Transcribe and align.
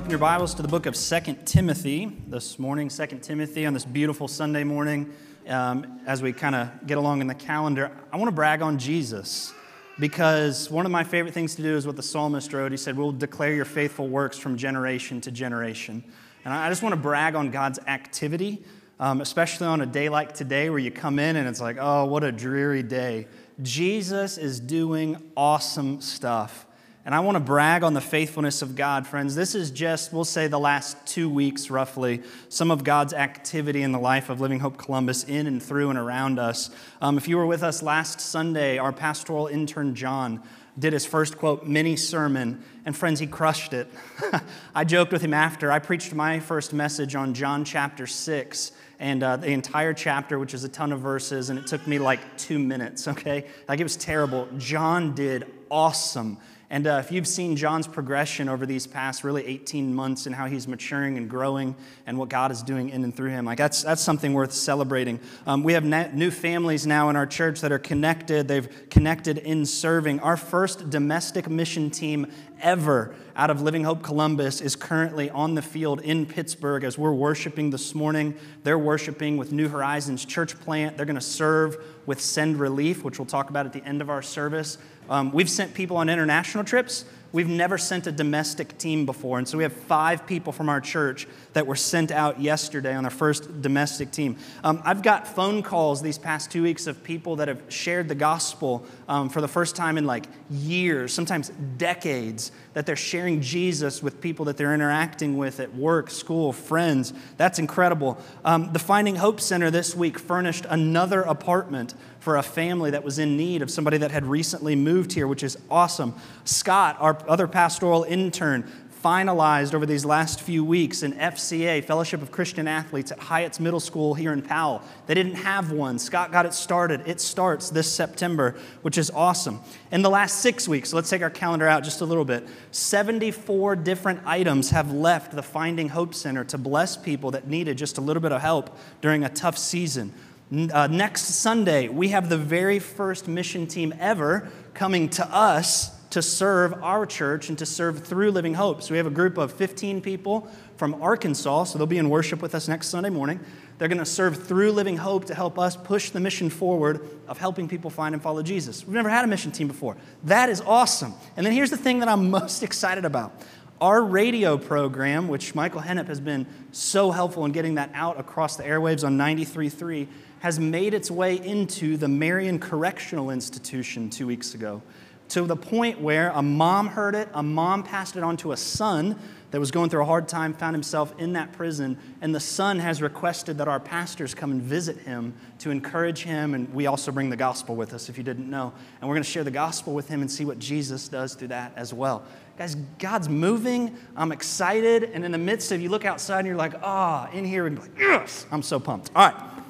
open 0.00 0.08
your 0.08 0.18
Bibles 0.18 0.54
to 0.54 0.62
the 0.62 0.68
book 0.68 0.86
of 0.86 0.94
2 0.94 1.20
Timothy 1.44 2.10
this 2.26 2.58
morning, 2.58 2.88
2 2.88 3.06
Timothy 3.20 3.66
on 3.66 3.74
this 3.74 3.84
beautiful 3.84 4.28
Sunday 4.28 4.64
morning, 4.64 5.12
um, 5.46 6.00
as 6.06 6.22
we 6.22 6.32
kind 6.32 6.54
of 6.54 6.70
get 6.86 6.96
along 6.96 7.20
in 7.20 7.26
the 7.26 7.34
calendar, 7.34 7.92
I 8.10 8.16
want 8.16 8.28
to 8.28 8.34
brag 8.34 8.62
on 8.62 8.78
Jesus 8.78 9.52
because 9.98 10.70
one 10.70 10.86
of 10.86 10.90
my 10.90 11.04
favorite 11.04 11.34
things 11.34 11.54
to 11.56 11.62
do 11.62 11.76
is 11.76 11.86
what 11.86 11.96
the 11.96 12.02
psalmist 12.02 12.50
wrote. 12.54 12.70
He 12.70 12.78
said, 12.78 12.96
We'll 12.96 13.12
declare 13.12 13.52
your 13.52 13.66
faithful 13.66 14.08
works 14.08 14.38
from 14.38 14.56
generation 14.56 15.20
to 15.20 15.30
generation. 15.30 16.02
And 16.46 16.54
I 16.54 16.70
just 16.70 16.82
want 16.82 16.94
to 16.94 17.00
brag 17.00 17.34
on 17.34 17.50
God's 17.50 17.78
activity, 17.80 18.64
um, 19.00 19.20
especially 19.20 19.66
on 19.66 19.82
a 19.82 19.86
day 19.86 20.08
like 20.08 20.32
today 20.32 20.70
where 20.70 20.78
you 20.78 20.90
come 20.90 21.18
in 21.18 21.36
and 21.36 21.46
it's 21.46 21.60
like, 21.60 21.76
oh, 21.78 22.06
what 22.06 22.24
a 22.24 22.32
dreary 22.32 22.82
day. 22.82 23.26
Jesus 23.60 24.38
is 24.38 24.60
doing 24.60 25.30
awesome 25.36 26.00
stuff. 26.00 26.64
And 27.10 27.16
I 27.16 27.18
want 27.18 27.34
to 27.34 27.40
brag 27.40 27.82
on 27.82 27.92
the 27.92 28.00
faithfulness 28.00 28.62
of 28.62 28.76
God, 28.76 29.04
friends. 29.04 29.34
This 29.34 29.56
is 29.56 29.72
just, 29.72 30.12
we'll 30.12 30.24
say, 30.24 30.46
the 30.46 30.60
last 30.60 30.96
two 31.06 31.28
weeks, 31.28 31.68
roughly, 31.68 32.22
some 32.48 32.70
of 32.70 32.84
God's 32.84 33.12
activity 33.12 33.82
in 33.82 33.90
the 33.90 33.98
life 33.98 34.30
of 34.30 34.40
Living 34.40 34.60
Hope 34.60 34.78
Columbus 34.78 35.24
in 35.24 35.48
and 35.48 35.60
through 35.60 35.90
and 35.90 35.98
around 35.98 36.38
us. 36.38 36.70
Um, 37.02 37.18
if 37.18 37.26
you 37.26 37.36
were 37.36 37.46
with 37.46 37.64
us 37.64 37.82
last 37.82 38.20
Sunday, 38.20 38.78
our 38.78 38.92
pastoral 38.92 39.48
intern, 39.48 39.96
John, 39.96 40.40
did 40.78 40.92
his 40.92 41.04
first 41.04 41.36
quote 41.36 41.66
mini 41.66 41.96
sermon, 41.96 42.62
and 42.86 42.96
friends, 42.96 43.18
he 43.18 43.26
crushed 43.26 43.72
it. 43.72 43.88
I 44.76 44.84
joked 44.84 45.10
with 45.10 45.22
him 45.22 45.34
after. 45.34 45.72
I 45.72 45.80
preached 45.80 46.14
my 46.14 46.38
first 46.38 46.72
message 46.72 47.16
on 47.16 47.34
John 47.34 47.64
chapter 47.64 48.06
6 48.06 48.70
and 49.00 49.24
uh, 49.24 49.36
the 49.36 49.50
entire 49.50 49.94
chapter, 49.94 50.38
which 50.38 50.54
is 50.54 50.62
a 50.62 50.68
ton 50.68 50.92
of 50.92 51.00
verses, 51.00 51.50
and 51.50 51.58
it 51.58 51.66
took 51.66 51.84
me 51.88 51.98
like 51.98 52.20
two 52.38 52.60
minutes, 52.60 53.08
okay? 53.08 53.46
Like 53.66 53.80
it 53.80 53.82
was 53.82 53.96
terrible. 53.96 54.46
John 54.58 55.12
did 55.12 55.52
awesome. 55.72 56.38
And 56.72 56.86
uh, 56.86 57.02
if 57.04 57.10
you've 57.10 57.26
seen 57.26 57.56
John's 57.56 57.88
progression 57.88 58.48
over 58.48 58.64
these 58.64 58.86
past 58.86 59.24
really 59.24 59.44
18 59.44 59.92
months 59.92 60.26
and 60.26 60.34
how 60.34 60.46
he's 60.46 60.68
maturing 60.68 61.18
and 61.18 61.28
growing 61.28 61.74
and 62.06 62.16
what 62.16 62.28
God 62.28 62.52
is 62.52 62.62
doing 62.62 62.90
in 62.90 63.02
and 63.02 63.14
through 63.14 63.30
him, 63.30 63.44
like 63.44 63.58
that's, 63.58 63.82
that's 63.82 64.00
something 64.00 64.34
worth 64.34 64.52
celebrating. 64.52 65.18
Um, 65.48 65.64
we 65.64 65.72
have 65.72 65.84
new 66.14 66.30
families 66.30 66.86
now 66.86 67.10
in 67.10 67.16
our 67.16 67.26
church 67.26 67.60
that 67.62 67.72
are 67.72 67.80
connected. 67.80 68.46
They've 68.46 68.88
connected 68.88 69.38
in 69.38 69.66
serving. 69.66 70.20
Our 70.20 70.36
first 70.36 70.90
domestic 70.90 71.50
mission 71.50 71.90
team 71.90 72.28
ever 72.62 73.14
out 73.36 73.50
of 73.50 73.62
Living 73.62 73.84
Hope 73.84 74.02
Columbus 74.02 74.60
is 74.60 74.76
currently 74.76 75.30
on 75.30 75.54
the 75.54 75.62
field 75.62 76.00
in 76.02 76.26
Pittsburgh 76.26 76.84
as 76.84 76.98
we're 76.98 77.12
worshiping 77.12 77.70
this 77.70 77.94
morning. 77.94 78.34
They're 78.64 78.78
worshiping 78.78 79.36
with 79.36 79.52
New 79.52 79.68
Horizons 79.68 80.24
Church 80.24 80.58
Plant. 80.60 80.96
They're 80.96 81.06
going 81.06 81.14
to 81.14 81.20
serve 81.20 81.76
with 82.06 82.20
Send 82.20 82.58
Relief, 82.58 83.04
which 83.04 83.18
we'll 83.18 83.26
talk 83.26 83.50
about 83.50 83.66
at 83.66 83.72
the 83.72 83.84
end 83.84 84.00
of 84.00 84.10
our 84.10 84.22
service. 84.22 84.78
Um, 85.08 85.32
we've 85.32 85.50
sent 85.50 85.74
people 85.74 85.96
on 85.96 86.08
international 86.08 86.64
trips. 86.64 87.04
We've 87.32 87.48
never 87.48 87.78
sent 87.78 88.06
a 88.06 88.12
domestic 88.12 88.76
team 88.76 89.06
before. 89.06 89.38
And 89.38 89.46
so 89.46 89.56
we 89.56 89.62
have 89.62 89.72
five 89.72 90.26
people 90.26 90.52
from 90.52 90.68
our 90.68 90.80
church 90.80 91.28
that 91.52 91.66
were 91.66 91.76
sent 91.76 92.10
out 92.10 92.40
yesterday 92.40 92.94
on 92.94 93.04
their 93.04 93.10
first 93.10 93.62
domestic 93.62 94.10
team. 94.10 94.36
Um, 94.64 94.82
I've 94.84 95.02
got 95.02 95.28
phone 95.28 95.62
calls 95.62 96.02
these 96.02 96.18
past 96.18 96.50
two 96.50 96.62
weeks 96.64 96.86
of 96.86 97.04
people 97.04 97.36
that 97.36 97.48
have 97.48 97.62
shared 97.68 98.08
the 98.08 98.14
gospel 98.16 98.84
um, 99.08 99.28
for 99.28 99.40
the 99.40 99.48
first 99.48 99.76
time 99.76 99.96
in 99.96 100.06
like 100.06 100.26
years, 100.50 101.12
sometimes 101.12 101.50
decades, 101.76 102.50
that 102.74 102.86
they're 102.86 102.96
sharing 102.96 103.40
Jesus 103.40 104.02
with 104.02 104.20
people 104.20 104.44
that 104.46 104.56
they're 104.56 104.74
interacting 104.74 105.36
with 105.36 105.60
at 105.60 105.74
work, 105.74 106.10
school, 106.10 106.52
friends. 106.52 107.12
That's 107.36 107.58
incredible. 107.58 108.18
Um, 108.44 108.72
the 108.72 108.78
Finding 108.78 109.16
Hope 109.16 109.40
Center 109.40 109.70
this 109.70 109.94
week 109.94 110.18
furnished 110.18 110.66
another 110.68 111.22
apartment 111.22 111.94
for 112.20 112.36
a 112.36 112.42
family 112.42 112.90
that 112.90 113.02
was 113.02 113.18
in 113.18 113.36
need 113.36 113.62
of 113.62 113.70
somebody 113.70 113.98
that 113.98 114.10
had 114.10 114.24
recently 114.24 114.76
moved 114.76 115.12
here, 115.12 115.26
which 115.26 115.42
is 115.42 115.58
awesome. 115.70 116.14
Scott, 116.44 116.96
our 117.00 117.18
other 117.26 117.48
pastoral 117.48 118.04
intern, 118.04 118.70
finalized 119.02 119.72
over 119.74 119.86
these 119.86 120.04
last 120.04 120.40
few 120.40 120.62
weeks 120.62 121.02
an 121.02 121.14
FCA, 121.14 121.82
Fellowship 121.82 122.20
of 122.20 122.30
Christian 122.30 122.68
Athletes, 122.68 123.10
at 123.10 123.18
Hyatt's 123.18 123.58
Middle 123.58 123.80
School 123.80 124.14
here 124.14 124.32
in 124.32 124.42
Powell. 124.42 124.82
They 125.06 125.14
didn't 125.14 125.36
have 125.36 125.72
one. 125.72 125.98
Scott 125.98 126.32
got 126.32 126.44
it 126.44 126.52
started. 126.52 127.02
It 127.06 127.20
starts 127.20 127.70
this 127.70 127.90
September, 127.90 128.56
which 128.82 128.98
is 128.98 129.10
awesome. 129.10 129.60
In 129.90 130.02
the 130.02 130.10
last 130.10 130.40
six 130.40 130.68
weeks, 130.68 130.92
let's 130.92 131.08
take 131.08 131.22
our 131.22 131.30
calendar 131.30 131.66
out 131.66 131.82
just 131.82 132.02
a 132.02 132.04
little 132.04 132.24
bit. 132.24 132.46
74 132.72 133.76
different 133.76 134.20
items 134.26 134.70
have 134.70 134.92
left 134.92 135.32
the 135.32 135.42
Finding 135.42 135.88
Hope 135.88 136.14
Center 136.14 136.44
to 136.44 136.58
bless 136.58 136.96
people 136.96 137.30
that 137.30 137.46
needed 137.46 137.78
just 137.78 137.96
a 137.96 138.02
little 138.02 138.20
bit 138.20 138.32
of 138.32 138.40
help 138.42 138.76
during 139.00 139.24
a 139.24 139.30
tough 139.30 139.56
season. 139.56 140.12
Uh, 140.52 140.88
next 140.88 141.22
Sunday, 141.26 141.86
we 141.86 142.08
have 142.08 142.28
the 142.28 142.36
very 142.36 142.80
first 142.80 143.28
mission 143.28 143.68
team 143.68 143.94
ever 144.00 144.48
coming 144.74 145.08
to 145.10 145.24
us 145.32 145.96
to 146.10 146.20
serve 146.20 146.74
our 146.82 147.06
church 147.06 147.48
and 147.48 147.58
to 147.58 147.64
serve 147.64 148.04
through 148.04 148.32
Living 148.32 148.54
Hope. 148.54 148.82
So 148.82 148.90
we 148.90 148.96
have 148.96 149.06
a 149.06 149.10
group 149.10 149.38
of 149.38 149.52
15 149.52 150.00
people 150.00 150.50
from 150.76 151.00
Arkansas, 151.00 151.64
so 151.64 151.78
they'll 151.78 151.86
be 151.86 151.98
in 151.98 152.10
worship 152.10 152.42
with 152.42 152.56
us 152.56 152.66
next 152.66 152.88
Sunday 152.88 153.10
morning. 153.10 153.38
They're 153.78 153.86
going 153.86 153.98
to 153.98 154.04
serve 154.04 154.44
through 154.44 154.72
Living 154.72 154.96
Hope 154.96 155.26
to 155.26 155.36
help 155.36 155.56
us 155.56 155.76
push 155.76 156.10
the 156.10 156.18
mission 156.18 156.50
forward 156.50 157.08
of 157.28 157.38
helping 157.38 157.68
people 157.68 157.88
find 157.88 158.12
and 158.12 158.20
follow 158.20 158.42
Jesus. 158.42 158.84
We've 158.84 158.94
never 158.94 159.08
had 159.08 159.24
a 159.24 159.28
mission 159.28 159.52
team 159.52 159.68
before. 159.68 159.96
That 160.24 160.48
is 160.48 160.60
awesome. 160.62 161.14
And 161.36 161.46
then 161.46 161.52
here's 161.52 161.70
the 161.70 161.76
thing 161.76 162.00
that 162.00 162.08
I'm 162.08 162.28
most 162.30 162.64
excited 162.64 163.04
about. 163.04 163.40
Our 163.80 164.02
radio 164.02 164.58
program, 164.58 165.28
which 165.28 165.54
Michael 165.54 165.80
Hennep 165.80 166.08
has 166.08 166.20
been 166.20 166.46
so 166.72 167.12
helpful 167.12 167.44
in 167.44 167.52
getting 167.52 167.76
that 167.76 167.90
out 167.94 168.18
across 168.18 168.56
the 168.56 168.64
airwaves 168.64 169.06
on 169.06 169.16
93.3, 169.16 170.08
has 170.40 170.58
made 170.58 170.94
its 170.94 171.10
way 171.10 171.36
into 171.36 171.96
the 171.96 172.08
Marion 172.08 172.58
Correctional 172.58 173.30
Institution 173.30 174.10
two 174.10 174.26
weeks 174.26 174.54
ago 174.54 174.82
to 175.30 175.42
the 175.42 175.56
point 175.56 176.00
where 176.00 176.30
a 176.30 176.42
mom 176.42 176.88
heard 176.88 177.14
it, 177.14 177.28
a 177.34 177.42
mom 177.42 177.84
passed 177.84 178.16
it 178.16 178.22
on 178.22 178.36
to 178.36 178.50
a 178.52 178.56
son 178.56 179.16
that 179.52 179.60
was 179.60 179.70
going 179.70 179.88
through 179.88 180.02
a 180.02 180.06
hard 180.06 180.28
time, 180.28 180.52
found 180.52 180.74
himself 180.74 181.14
in 181.18 181.32
that 181.32 181.52
prison, 181.52 181.96
and 182.20 182.34
the 182.34 182.40
son 182.40 182.78
has 182.78 183.00
requested 183.00 183.58
that 183.58 183.68
our 183.68 183.80
pastors 183.80 184.34
come 184.34 184.50
and 184.50 184.62
visit 184.62 184.98
him 184.98 185.34
to 185.58 185.70
encourage 185.70 186.22
him. 186.22 186.54
And 186.54 186.72
we 186.72 186.86
also 186.86 187.10
bring 187.10 187.30
the 187.30 187.36
gospel 187.36 187.76
with 187.76 187.92
us, 187.92 188.08
if 188.08 188.18
you 188.18 188.24
didn't 188.24 188.48
know. 188.48 188.72
And 189.00 189.08
we're 189.08 189.14
going 189.14 189.24
to 189.24 189.30
share 189.30 189.44
the 189.44 189.50
gospel 189.50 189.92
with 189.92 190.08
him 190.08 190.20
and 190.20 190.30
see 190.30 190.44
what 190.44 190.58
Jesus 190.58 191.08
does 191.08 191.34
through 191.34 191.48
that 191.48 191.72
as 191.76 191.92
well. 191.94 192.24
Guys, 192.58 192.76
God's 192.98 193.28
moving. 193.28 193.96
I'm 194.16 194.32
excited. 194.32 195.04
And 195.04 195.24
in 195.24 195.32
the 195.32 195.38
midst 195.38 195.72
of 195.72 195.80
you 195.80 195.88
look 195.88 196.04
outside 196.04 196.40
and 196.40 196.48
you're 196.48 196.56
like, 196.56 196.74
ah, 196.82 197.28
oh, 197.28 197.36
in 197.36 197.44
here, 197.44 197.66
and 197.66 197.78
like, 197.78 197.98
yes, 197.98 198.46
I'm 198.52 198.62
so 198.62 198.78
pumped. 198.78 199.10
All 199.14 199.28
right 199.28 199.60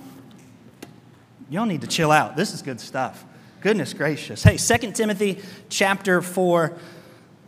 y'all 1.50 1.66
need 1.66 1.80
to 1.80 1.86
chill 1.86 2.12
out. 2.12 2.36
This 2.36 2.54
is 2.54 2.62
good 2.62 2.80
stuff. 2.80 3.24
Goodness 3.60 3.92
gracious. 3.92 4.42
Hey, 4.42 4.56
2 4.56 4.92
Timothy 4.92 5.40
chapter 5.68 6.22
4. 6.22 6.70
I'm 6.72 6.78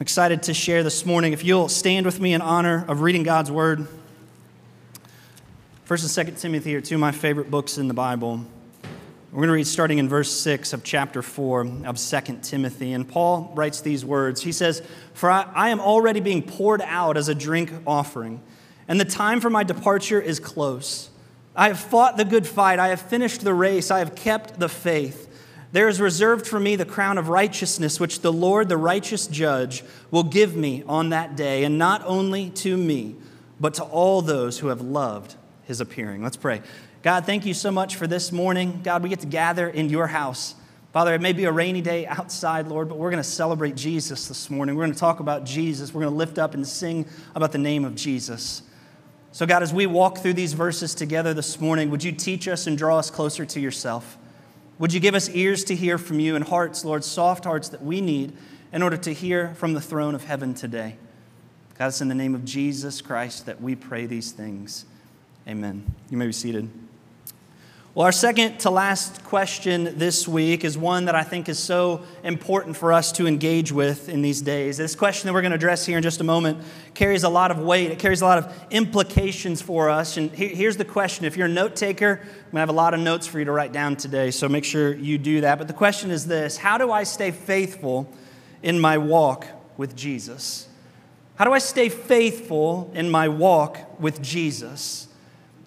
excited 0.00 0.42
to 0.44 0.54
share 0.54 0.82
this 0.82 1.06
morning. 1.06 1.32
If 1.32 1.44
you'll 1.44 1.68
stand 1.68 2.04
with 2.04 2.20
me 2.20 2.34
in 2.34 2.42
honor 2.42 2.84
of 2.88 3.00
reading 3.00 3.22
God's 3.22 3.50
word. 3.50 3.86
First 5.84 6.18
and 6.18 6.28
2 6.28 6.34
Timothy 6.34 6.74
are 6.74 6.80
two 6.80 6.96
of 6.96 7.00
my 7.00 7.12
favorite 7.12 7.50
books 7.50 7.78
in 7.78 7.86
the 7.86 7.94
Bible. 7.94 8.44
We're 9.30 9.38
going 9.38 9.48
to 9.48 9.54
read 9.54 9.66
starting 9.66 9.98
in 9.98 10.08
verse 10.08 10.30
6 10.30 10.72
of 10.72 10.82
chapter 10.82 11.22
4 11.22 11.86
of 11.86 11.96
2 11.96 12.38
Timothy. 12.42 12.92
And 12.92 13.08
Paul 13.08 13.52
writes 13.54 13.80
these 13.80 14.04
words. 14.04 14.42
He 14.42 14.52
says, 14.52 14.82
For 15.14 15.30
I, 15.30 15.48
I 15.54 15.68
am 15.70 15.80
already 15.80 16.20
being 16.20 16.42
poured 16.42 16.82
out 16.82 17.16
as 17.16 17.28
a 17.28 17.34
drink 17.34 17.72
offering, 17.86 18.42
and 18.88 19.00
the 19.00 19.06
time 19.06 19.40
for 19.40 19.48
my 19.48 19.62
departure 19.62 20.20
is 20.20 20.40
close. 20.40 21.08
I 21.54 21.68
have 21.68 21.80
fought 21.80 22.16
the 22.16 22.24
good 22.24 22.46
fight. 22.46 22.78
I 22.78 22.88
have 22.88 23.00
finished 23.00 23.42
the 23.42 23.54
race. 23.54 23.90
I 23.90 23.98
have 23.98 24.14
kept 24.14 24.58
the 24.58 24.68
faith. 24.68 25.28
There 25.72 25.88
is 25.88 26.00
reserved 26.00 26.46
for 26.46 26.60
me 26.60 26.76
the 26.76 26.84
crown 26.84 27.16
of 27.16 27.28
righteousness, 27.28 27.98
which 27.98 28.20
the 28.20 28.32
Lord, 28.32 28.68
the 28.68 28.76
righteous 28.76 29.26
judge, 29.26 29.82
will 30.10 30.22
give 30.22 30.54
me 30.54 30.82
on 30.86 31.10
that 31.10 31.34
day, 31.34 31.64
and 31.64 31.78
not 31.78 32.02
only 32.04 32.50
to 32.50 32.76
me, 32.76 33.16
but 33.58 33.74
to 33.74 33.84
all 33.84 34.20
those 34.20 34.58
who 34.58 34.68
have 34.68 34.82
loved 34.82 35.34
his 35.64 35.80
appearing. 35.80 36.22
Let's 36.22 36.36
pray. 36.36 36.60
God, 37.02 37.24
thank 37.24 37.46
you 37.46 37.54
so 37.54 37.70
much 37.70 37.96
for 37.96 38.06
this 38.06 38.32
morning. 38.32 38.80
God, 38.84 39.02
we 39.02 39.08
get 39.08 39.20
to 39.20 39.26
gather 39.26 39.68
in 39.68 39.88
your 39.88 40.06
house. 40.06 40.54
Father, 40.92 41.14
it 41.14 41.22
may 41.22 41.32
be 41.32 41.44
a 41.44 41.52
rainy 41.52 41.80
day 41.80 42.06
outside, 42.06 42.68
Lord, 42.68 42.90
but 42.90 42.98
we're 42.98 43.10
going 43.10 43.22
to 43.22 43.28
celebrate 43.28 43.74
Jesus 43.74 44.28
this 44.28 44.50
morning. 44.50 44.74
We're 44.74 44.84
going 44.84 44.92
to 44.92 44.98
talk 44.98 45.20
about 45.20 45.44
Jesus. 45.44 45.94
We're 45.94 46.02
going 46.02 46.12
to 46.12 46.18
lift 46.18 46.38
up 46.38 46.52
and 46.52 46.68
sing 46.68 47.06
about 47.34 47.50
the 47.50 47.58
name 47.58 47.86
of 47.86 47.94
Jesus. 47.94 48.62
So, 49.34 49.46
God, 49.46 49.62
as 49.62 49.72
we 49.72 49.86
walk 49.86 50.18
through 50.18 50.34
these 50.34 50.52
verses 50.52 50.94
together 50.94 51.32
this 51.32 51.58
morning, 51.58 51.88
would 51.88 52.04
you 52.04 52.12
teach 52.12 52.46
us 52.46 52.66
and 52.66 52.76
draw 52.76 52.98
us 52.98 53.10
closer 53.10 53.46
to 53.46 53.60
yourself? 53.60 54.18
Would 54.78 54.92
you 54.92 55.00
give 55.00 55.14
us 55.14 55.30
ears 55.30 55.64
to 55.64 55.74
hear 55.74 55.96
from 55.96 56.20
you 56.20 56.36
and 56.36 56.44
hearts, 56.44 56.84
Lord, 56.84 57.02
soft 57.02 57.44
hearts 57.44 57.70
that 57.70 57.82
we 57.82 58.02
need 58.02 58.36
in 58.72 58.82
order 58.82 58.98
to 58.98 59.14
hear 59.14 59.54
from 59.54 59.72
the 59.72 59.80
throne 59.80 60.14
of 60.14 60.24
heaven 60.24 60.52
today? 60.52 60.96
God, 61.78 61.86
it's 61.86 62.02
in 62.02 62.08
the 62.08 62.14
name 62.14 62.34
of 62.34 62.44
Jesus 62.44 63.00
Christ 63.00 63.46
that 63.46 63.58
we 63.58 63.74
pray 63.74 64.04
these 64.04 64.32
things. 64.32 64.84
Amen. 65.48 65.82
You 66.10 66.18
may 66.18 66.26
be 66.26 66.32
seated. 66.32 66.68
Well, 67.94 68.06
our 68.06 68.12
second 68.12 68.56
to 68.60 68.70
last 68.70 69.22
question 69.22 69.98
this 69.98 70.26
week 70.26 70.64
is 70.64 70.78
one 70.78 71.04
that 71.04 71.14
I 71.14 71.22
think 71.24 71.50
is 71.50 71.58
so 71.58 72.00
important 72.24 72.74
for 72.74 72.90
us 72.90 73.12
to 73.12 73.26
engage 73.26 73.70
with 73.70 74.08
in 74.08 74.22
these 74.22 74.40
days. 74.40 74.78
This 74.78 74.94
question 74.94 75.26
that 75.26 75.34
we're 75.34 75.42
going 75.42 75.50
to 75.50 75.56
address 75.56 75.84
here 75.84 75.98
in 75.98 76.02
just 76.02 76.22
a 76.22 76.24
moment 76.24 76.64
carries 76.94 77.22
a 77.22 77.28
lot 77.28 77.50
of 77.50 77.58
weight, 77.58 77.90
it 77.90 77.98
carries 77.98 78.22
a 78.22 78.24
lot 78.24 78.38
of 78.38 78.50
implications 78.70 79.60
for 79.60 79.90
us. 79.90 80.16
And 80.16 80.30
here's 80.30 80.78
the 80.78 80.86
question 80.86 81.26
if 81.26 81.36
you're 81.36 81.48
a 81.48 81.50
note 81.50 81.76
taker, 81.76 82.18
I'm 82.22 82.28
going 82.44 82.52
to 82.52 82.58
have 82.60 82.70
a 82.70 82.72
lot 82.72 82.94
of 82.94 83.00
notes 83.00 83.26
for 83.26 83.38
you 83.38 83.44
to 83.44 83.52
write 83.52 83.72
down 83.72 83.96
today, 83.96 84.30
so 84.30 84.48
make 84.48 84.64
sure 84.64 84.94
you 84.94 85.18
do 85.18 85.42
that. 85.42 85.58
But 85.58 85.68
the 85.68 85.74
question 85.74 86.10
is 86.10 86.26
this 86.26 86.56
How 86.56 86.78
do 86.78 86.90
I 86.90 87.02
stay 87.02 87.30
faithful 87.30 88.10
in 88.62 88.80
my 88.80 88.96
walk 88.96 89.46
with 89.76 89.94
Jesus? 89.94 90.66
How 91.34 91.44
do 91.44 91.52
I 91.52 91.58
stay 91.58 91.90
faithful 91.90 92.90
in 92.94 93.10
my 93.10 93.28
walk 93.28 94.00
with 94.00 94.22
Jesus? 94.22 95.08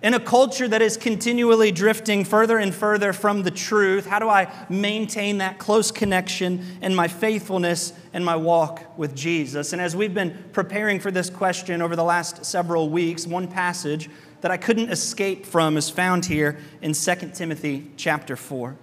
In 0.06 0.14
a 0.14 0.20
culture 0.20 0.68
that 0.68 0.84
is 0.84 0.98
continually 0.98 1.72
drifting 1.72 2.26
further 2.26 2.60
and 2.60 2.76
further 2.76 3.12
from 3.12 3.42
the 3.42 3.50
truth, 3.50 4.06
how 4.06 4.20
do 4.20 4.30
I 4.30 4.54
maintain 4.70 5.40
that 5.40 5.58
close 5.58 5.90
connection 5.90 6.64
and 6.84 6.96
my 6.96 7.08
faithfulness 7.08 7.92
and 8.14 8.24
my 8.24 8.36
walk 8.36 9.00
with 9.00 9.16
Jesus? 9.16 9.74
And 9.74 9.82
as 9.82 9.96
we've 9.96 10.14
been 10.14 10.38
preparing 10.54 11.00
for 11.00 11.10
this 11.10 11.32
question 11.32 11.82
over 11.82 11.96
the 11.96 12.04
last 12.04 12.46
several 12.46 12.92
weeks, 12.92 13.26
one 13.26 13.48
passage 13.48 14.08
that 14.42 14.52
I 14.52 14.58
couldn't 14.58 14.92
escape 14.92 15.44
from 15.44 15.76
is 15.76 15.90
found 15.90 16.26
here 16.28 16.60
in 16.84 16.94
2 16.94 17.16
Timothy 17.34 17.90
chapter 17.98 18.36
4. 18.36 18.76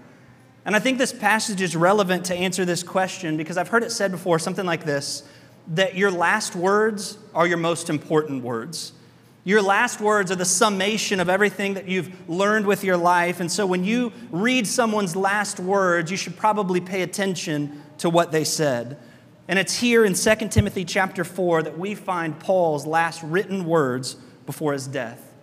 And 0.64 0.74
I 0.74 0.80
think 0.80 0.98
this 0.98 1.12
passage 1.12 1.62
is 1.62 1.76
relevant 1.76 2.24
to 2.26 2.34
answer 2.34 2.64
this 2.64 2.82
question 2.82 3.36
because 3.36 3.56
I've 3.56 3.68
heard 3.68 3.84
it 3.84 3.92
said 3.92 4.10
before 4.10 4.40
something 4.40 4.66
like 4.66 4.84
this 4.84 5.22
that 5.68 5.94
your 5.94 6.10
last 6.10 6.56
words 6.56 7.16
are 7.32 7.46
your 7.46 7.58
most 7.58 7.90
important 7.90 8.42
words. 8.42 8.94
Your 9.44 9.60
last 9.60 10.00
words 10.00 10.30
are 10.30 10.36
the 10.36 10.44
summation 10.44 11.18
of 11.18 11.28
everything 11.28 11.74
that 11.74 11.88
you've 11.88 12.28
learned 12.28 12.64
with 12.64 12.84
your 12.84 12.96
life. 12.96 13.40
And 13.40 13.50
so 13.50 13.66
when 13.66 13.82
you 13.82 14.12
read 14.30 14.68
someone's 14.68 15.16
last 15.16 15.58
words, 15.58 16.10
you 16.12 16.16
should 16.16 16.36
probably 16.36 16.80
pay 16.80 17.02
attention 17.02 17.82
to 17.98 18.08
what 18.08 18.30
they 18.30 18.44
said. 18.44 18.98
And 19.48 19.58
it's 19.58 19.74
here 19.74 20.04
in 20.04 20.14
2 20.14 20.34
Timothy 20.48 20.84
chapter 20.84 21.24
4 21.24 21.64
that 21.64 21.76
we 21.76 21.96
find 21.96 22.38
Paul's 22.38 22.86
last 22.86 23.20
written 23.24 23.64
words 23.64 24.14
before 24.46 24.72
his 24.72 24.86
death. 24.86 25.34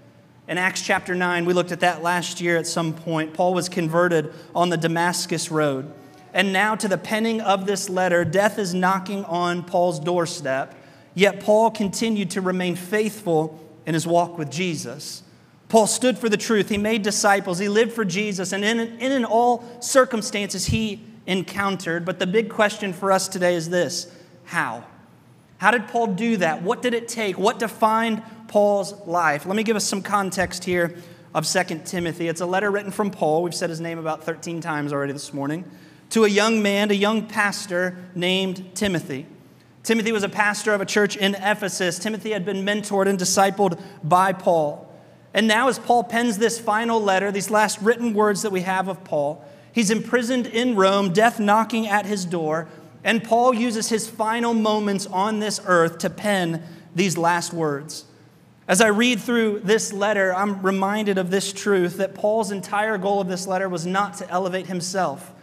In 0.47 0.57
Acts 0.57 0.81
chapter 0.81 1.13
9, 1.13 1.45
we 1.45 1.53
looked 1.53 1.73
at 1.73 1.81
that 1.81 2.01
last 2.01 2.39
year 2.39 2.57
at 2.57 2.65
some 2.65 2.93
point. 2.93 3.33
Paul 3.33 3.53
was 3.53 3.67
converted 3.67 4.33
on 4.55 4.69
the 4.69 4.77
Damascus 4.77 5.51
Road. 5.51 5.93
And 6.33 6.53
now, 6.53 6.75
to 6.75 6.87
the 6.87 6.97
penning 6.97 7.41
of 7.41 7.65
this 7.65 7.89
letter, 7.89 8.23
death 8.23 8.57
is 8.57 8.73
knocking 8.73 9.25
on 9.25 9.63
Paul's 9.63 9.99
doorstep. 9.99 10.75
Yet 11.13 11.41
Paul 11.41 11.69
continued 11.69 12.31
to 12.31 12.41
remain 12.41 12.75
faithful 12.75 13.59
in 13.85 13.93
his 13.93 14.05
walk 14.05 14.37
with 14.37 14.49
Jesus. 14.49 15.23
Paul 15.69 15.85
stood 15.85 16.17
for 16.17 16.29
the 16.29 16.37
truth. 16.37 16.69
He 16.69 16.77
made 16.77 17.03
disciples. 17.03 17.59
He 17.59 17.69
lived 17.69 17.93
for 17.93 18.03
Jesus. 18.03 18.51
And 18.51 18.65
in, 18.65 18.79
in, 18.79 19.23
all 19.23 19.63
circumstances, 19.81 20.65
he 20.65 21.01
encountered. 21.27 22.05
But 22.05 22.17
the 22.17 22.25
big 22.25 22.49
question 22.49 22.91
for 22.91 23.11
us 23.11 23.27
today 23.27 23.53
is 23.53 23.69
this 23.69 24.11
how? 24.45 24.83
How 25.59 25.71
did 25.71 25.87
Paul 25.87 26.07
do 26.07 26.37
that? 26.37 26.63
What 26.63 26.81
did 26.81 26.93
it 26.93 27.07
take? 27.07 27.37
What 27.37 27.59
defined 27.59 28.23
Paul's 28.47 28.93
life? 29.05 29.45
Let 29.45 29.55
me 29.55 29.63
give 29.63 29.75
us 29.75 29.85
some 29.85 30.01
context 30.01 30.63
here 30.63 30.95
of 31.35 31.45
2 31.45 31.81
Timothy. 31.85 32.27
It's 32.27 32.41
a 32.41 32.45
letter 32.45 32.71
written 32.71 32.91
from 32.91 33.11
Paul. 33.11 33.43
We've 33.43 33.53
said 33.53 33.69
his 33.69 33.79
name 33.79 33.99
about 33.99 34.23
13 34.23 34.61
times 34.61 34.91
already 34.91 35.13
this 35.13 35.33
morning. 35.33 35.69
To 36.11 36.23
a 36.23 36.27
young 36.27 36.63
man, 36.63 36.89
a 36.89 36.95
young 36.95 37.27
pastor 37.27 37.95
named 38.15 38.73
Timothy. 38.73 39.27
Timothy 39.89 40.11
was 40.11 40.21
a 40.21 40.29
pastor 40.29 40.71
of 40.75 40.81
a 40.81 40.85
church 40.85 41.17
in 41.17 41.33
Ephesus. 41.33 41.97
Timothy 41.97 42.29
had 42.29 42.45
been 42.45 42.63
mentored 42.63 43.07
and 43.07 43.17
discipled 43.17 43.81
by 44.03 44.33
Paul. 44.33 44.87
And 45.33 45.47
now, 45.47 45.67
as 45.67 45.79
Paul 45.79 46.03
pens 46.03 46.37
this 46.37 46.59
final 46.59 47.01
letter, 47.01 47.31
these 47.31 47.49
last 47.49 47.81
written 47.81 48.13
words 48.13 48.43
that 48.43 48.51
we 48.51 48.61
have 48.61 48.87
of 48.87 49.03
Paul, 49.03 49.43
he's 49.71 49.89
imprisoned 49.89 50.45
in 50.45 50.75
Rome, 50.75 51.11
death 51.11 51.39
knocking 51.39 51.87
at 51.87 52.05
his 52.05 52.23
door. 52.23 52.67
And 53.03 53.23
Paul 53.23 53.51
uses 53.55 53.89
his 53.89 54.07
final 54.07 54.53
moments 54.53 55.07
on 55.07 55.39
this 55.39 55.59
earth 55.65 55.97
to 55.97 56.11
pen 56.11 56.61
these 56.93 57.17
last 57.17 57.51
words. 57.51 58.05
As 58.67 58.81
I 58.81 58.89
read 58.89 59.19
through 59.19 59.61
this 59.61 59.91
letter, 59.91 60.35
I'm 60.35 60.61
reminded 60.61 61.17
of 61.17 61.31
this 61.31 61.51
truth 61.51 61.97
that 61.97 62.13
Paul's 62.13 62.51
entire 62.51 62.99
goal 62.99 63.21
of 63.21 63.27
this 63.27 63.47
letter 63.47 63.67
was 63.67 63.87
not 63.87 64.13
to 64.17 64.29
elevate 64.29 64.67
himself. 64.67 65.33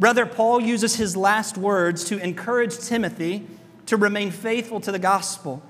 Rather, 0.00 0.26
Paul 0.26 0.60
uses 0.60 0.96
his 0.96 1.16
last 1.16 1.56
words 1.56 2.02
to 2.06 2.18
encourage 2.18 2.76
Timothy 2.80 3.46
to 3.86 3.96
remain 3.96 4.30
faithful 4.30 4.80
to 4.80 4.92
the 4.92 4.98
gospel. 4.98 5.62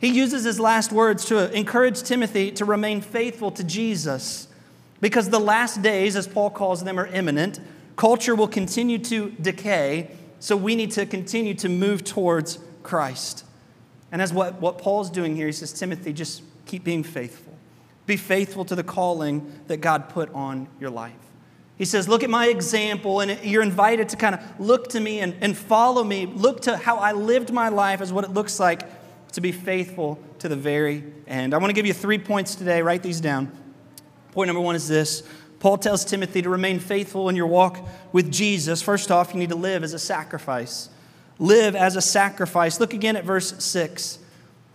He 0.00 0.08
uses 0.08 0.44
his 0.44 0.58
last 0.58 0.92
words 0.92 1.26
to 1.26 1.52
encourage 1.52 2.02
Timothy 2.02 2.50
to 2.52 2.64
remain 2.64 3.00
faithful 3.00 3.50
to 3.52 3.64
Jesus 3.64 4.48
because 5.00 5.30
the 5.30 5.40
last 5.40 5.82
days, 5.82 6.16
as 6.16 6.26
Paul 6.26 6.50
calls 6.50 6.84
them, 6.84 6.98
are 6.98 7.06
imminent. 7.06 7.60
Culture 7.96 8.34
will 8.34 8.48
continue 8.48 8.98
to 8.98 9.30
decay, 9.40 10.10
so 10.38 10.56
we 10.56 10.74
need 10.74 10.90
to 10.92 11.06
continue 11.06 11.54
to 11.54 11.68
move 11.68 12.04
towards 12.04 12.58
Christ. 12.82 13.44
And 14.12 14.20
as 14.20 14.32
what, 14.32 14.60
what 14.60 14.78
Paul's 14.78 15.10
doing 15.10 15.36
here, 15.36 15.46
he 15.46 15.52
says, 15.52 15.72
Timothy, 15.72 16.12
just 16.12 16.42
keep 16.66 16.82
being 16.84 17.02
faithful. 17.02 17.54
Be 18.06 18.16
faithful 18.16 18.64
to 18.64 18.74
the 18.74 18.82
calling 18.82 19.60
that 19.68 19.78
God 19.78 20.08
put 20.08 20.32
on 20.34 20.68
your 20.80 20.90
life. 20.90 21.12
He 21.80 21.86
says, 21.86 22.06
Look 22.06 22.22
at 22.22 22.28
my 22.28 22.48
example, 22.48 23.20
and 23.20 23.42
you're 23.42 23.62
invited 23.62 24.10
to 24.10 24.16
kind 24.18 24.34
of 24.34 24.60
look 24.60 24.88
to 24.88 25.00
me 25.00 25.20
and, 25.20 25.34
and 25.40 25.56
follow 25.56 26.04
me. 26.04 26.26
Look 26.26 26.60
to 26.62 26.76
how 26.76 26.98
I 26.98 27.12
lived 27.12 27.54
my 27.54 27.70
life 27.70 28.02
as 28.02 28.12
what 28.12 28.22
it 28.22 28.32
looks 28.32 28.60
like 28.60 28.82
to 29.32 29.40
be 29.40 29.50
faithful 29.50 30.18
to 30.40 30.48
the 30.50 30.56
very 30.56 31.02
end. 31.26 31.54
I 31.54 31.56
want 31.56 31.70
to 31.70 31.72
give 31.72 31.86
you 31.86 31.94
three 31.94 32.18
points 32.18 32.54
today. 32.54 32.82
Write 32.82 33.02
these 33.02 33.18
down. 33.18 33.50
Point 34.32 34.48
number 34.48 34.60
one 34.60 34.76
is 34.76 34.88
this 34.88 35.22
Paul 35.58 35.78
tells 35.78 36.04
Timothy 36.04 36.42
to 36.42 36.50
remain 36.50 36.80
faithful 36.80 37.30
in 37.30 37.34
your 37.34 37.46
walk 37.46 37.78
with 38.12 38.30
Jesus. 38.30 38.82
First 38.82 39.10
off, 39.10 39.32
you 39.32 39.40
need 39.40 39.48
to 39.48 39.54
live 39.54 39.82
as 39.82 39.94
a 39.94 39.98
sacrifice. 39.98 40.90
Live 41.38 41.74
as 41.74 41.96
a 41.96 42.02
sacrifice. 42.02 42.78
Look 42.78 42.92
again 42.92 43.16
at 43.16 43.24
verse 43.24 43.64
6. 43.64 44.18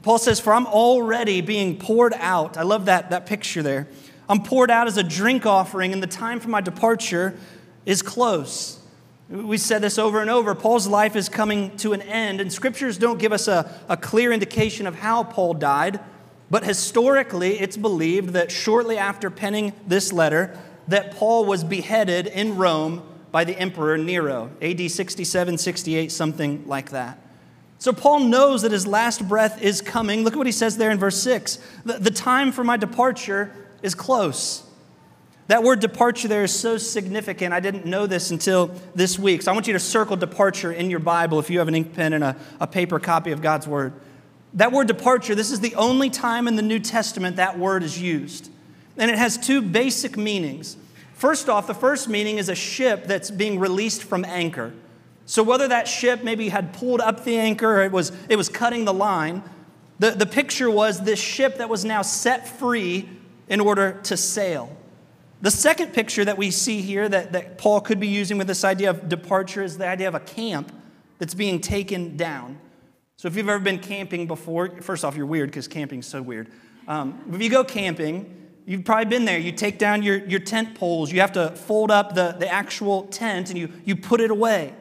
Paul 0.01 0.17
says, 0.17 0.39
For 0.39 0.53
I'm 0.53 0.65
already 0.65 1.41
being 1.41 1.77
poured 1.77 2.13
out. 2.17 2.57
I 2.57 2.63
love 2.63 2.85
that, 2.85 3.11
that 3.11 3.27
picture 3.27 3.61
there. 3.61 3.87
I'm 4.27 4.41
poured 4.41 4.71
out 4.71 4.87
as 4.87 4.97
a 4.97 5.03
drink 5.03 5.45
offering, 5.45 5.93
and 5.93 6.01
the 6.01 6.07
time 6.07 6.39
for 6.39 6.49
my 6.49 6.61
departure 6.61 7.37
is 7.85 8.01
close. 8.01 8.79
We 9.29 9.57
said 9.57 9.81
this 9.81 9.97
over 9.97 10.21
and 10.21 10.29
over. 10.29 10.53
Paul's 10.53 10.87
life 10.87 11.15
is 11.15 11.29
coming 11.29 11.75
to 11.77 11.93
an 11.93 12.01
end, 12.01 12.41
and 12.41 12.51
scriptures 12.51 12.97
don't 12.97 13.17
give 13.17 13.31
us 13.31 13.47
a, 13.47 13.71
a 13.89 13.97
clear 13.97 14.31
indication 14.31 14.87
of 14.87 14.95
how 14.95 15.23
Paul 15.23 15.55
died, 15.55 15.99
but 16.49 16.63
historically, 16.63 17.59
it's 17.59 17.77
believed 17.77 18.29
that 18.29 18.51
shortly 18.51 18.97
after 18.97 19.29
penning 19.31 19.73
this 19.87 20.13
letter, 20.13 20.57
that 20.87 21.15
Paul 21.15 21.45
was 21.45 21.63
beheaded 21.63 22.27
in 22.27 22.57
Rome 22.57 23.01
by 23.31 23.43
the 23.43 23.57
emperor 23.57 23.97
Nero, 23.97 24.51
AD 24.61 24.89
67, 24.89 25.57
68, 25.57 26.11
something 26.11 26.63
like 26.67 26.91
that. 26.91 27.19
So 27.79 27.91
Paul 27.91 28.21
knows 28.21 28.61
that 28.61 28.71
his 28.71 28.87
last 28.87 29.27
breath 29.27 29.61
is 29.61 29.81
coming. 29.81 30.23
Look 30.23 30.33
at 30.33 30.37
what 30.37 30.47
he 30.47 30.53
says 30.53 30.77
there 30.77 30.91
in 30.91 30.97
verse 30.97 31.21
6. 31.21 31.59
The, 31.83 31.93
the 31.93 32.11
time 32.11 32.51
for 32.51 32.63
my 32.63 32.77
departure 32.77 33.64
is 33.81 33.95
close. 33.95 34.63
That 35.47 35.61
word 35.61 35.79
departure 35.79 36.27
there 36.27 36.43
is 36.43 36.57
so 36.57 36.77
significant. 36.77 37.53
I 37.53 37.59
didn't 37.59 37.85
know 37.85 38.07
this 38.07 38.31
until 38.31 38.71
this 38.95 39.19
week. 39.19 39.43
So 39.43 39.51
I 39.51 39.53
want 39.53 39.67
you 39.67 39.73
to 39.73 39.79
circle 39.79 40.15
departure 40.15 40.71
in 40.71 40.89
your 40.89 40.99
Bible 40.99 41.39
if 41.39 41.49
you 41.49 41.59
have 41.59 41.67
an 41.67 41.75
ink 41.75 41.93
pen 41.93 42.13
and 42.13 42.23
a, 42.23 42.35
a 42.59 42.65
paper 42.65 42.99
copy 42.99 43.31
of 43.31 43.41
God's 43.41 43.67
Word. 43.67 43.93
That 44.55 44.71
word 44.71 44.87
departure, 44.87 45.35
this 45.35 45.51
is 45.51 45.59
the 45.59 45.75
only 45.75 46.09
time 46.09 46.47
in 46.47 46.55
the 46.55 46.61
New 46.61 46.79
Testament 46.79 47.35
that 47.35 47.59
word 47.59 47.83
is 47.83 48.01
used. 48.01 48.49
And 48.97 49.11
it 49.11 49.17
has 49.17 49.37
two 49.37 49.61
basic 49.61 50.15
meanings. 50.15 50.77
First 51.13 51.49
off, 51.49 51.67
the 51.67 51.73
first 51.73 52.07
meaning 52.07 52.37
is 52.37 52.47
a 52.47 52.55
ship 52.55 53.05
that's 53.05 53.29
being 53.29 53.59
released 53.59 54.01
from 54.01 54.23
anchor. 54.23 54.73
So 55.25 55.43
whether 55.43 55.67
that 55.67 55.89
ship 55.89 56.23
maybe 56.23 56.49
had 56.49 56.73
pulled 56.73 57.01
up 57.01 57.25
the 57.25 57.37
anchor 57.37 57.79
or 57.79 57.83
it 57.83 57.91
was, 57.91 58.13
it 58.29 58.37
was 58.37 58.47
cutting 58.47 58.85
the 58.85 58.93
line, 58.93 59.43
the, 59.99 60.11
the 60.11 60.25
picture 60.25 60.71
was 60.71 61.01
this 61.01 61.19
ship 61.19 61.57
that 61.57 61.67
was 61.67 61.83
now 61.83 62.01
set 62.01 62.47
free 62.47 63.09
in 63.47 63.59
order 63.59 63.99
to 64.03 64.17
sail. 64.17 64.75
The 65.41 65.51
second 65.51 65.93
picture 65.93 66.25
that 66.25 66.37
we 66.37 66.49
see 66.51 66.81
here 66.81 67.07
that, 67.07 67.33
that 67.33 67.57
Paul 67.57 67.81
could 67.81 67.99
be 67.99 68.07
using 68.07 68.37
with 68.37 68.47
this 68.47 68.63
idea 68.63 68.89
of 68.89 69.09
departure 69.09 69.63
is 69.63 69.77
the 69.77 69.87
idea 69.87 70.07
of 70.07 70.15
a 70.15 70.19
camp 70.19 70.71
that's 71.19 71.33
being 71.33 71.59
taken 71.59 72.17
down. 72.17 72.59
So, 73.17 73.27
if 73.27 73.35
you've 73.35 73.47
ever 73.47 73.63
been 73.63 73.79
camping 73.79 74.27
before, 74.27 74.81
first 74.81 75.05
off, 75.05 75.15
you're 75.15 75.25
weird 75.25 75.49
because 75.49 75.67
camping's 75.67 76.07
so 76.07 76.21
weird. 76.21 76.51
Um, 76.87 77.21
if 77.31 77.41
you 77.41 77.49
go 77.49 77.63
camping, 77.63 78.49
you've 78.65 78.83
probably 78.83 79.05
been 79.05 79.25
there. 79.25 79.37
You 79.37 79.51
take 79.51 79.77
down 79.77 80.03
your, 80.03 80.17
your 80.25 80.39
tent 80.39 80.75
poles, 80.75 81.11
you 81.11 81.21
have 81.21 81.33
to 81.33 81.51
fold 81.51 81.91
up 81.91 82.15
the, 82.15 82.35
the 82.37 82.51
actual 82.51 83.03
tent, 83.03 83.49
and 83.49 83.57
you, 83.57 83.71
you 83.85 83.95
put 83.95 84.21
it 84.21 84.31
away. 84.31 84.73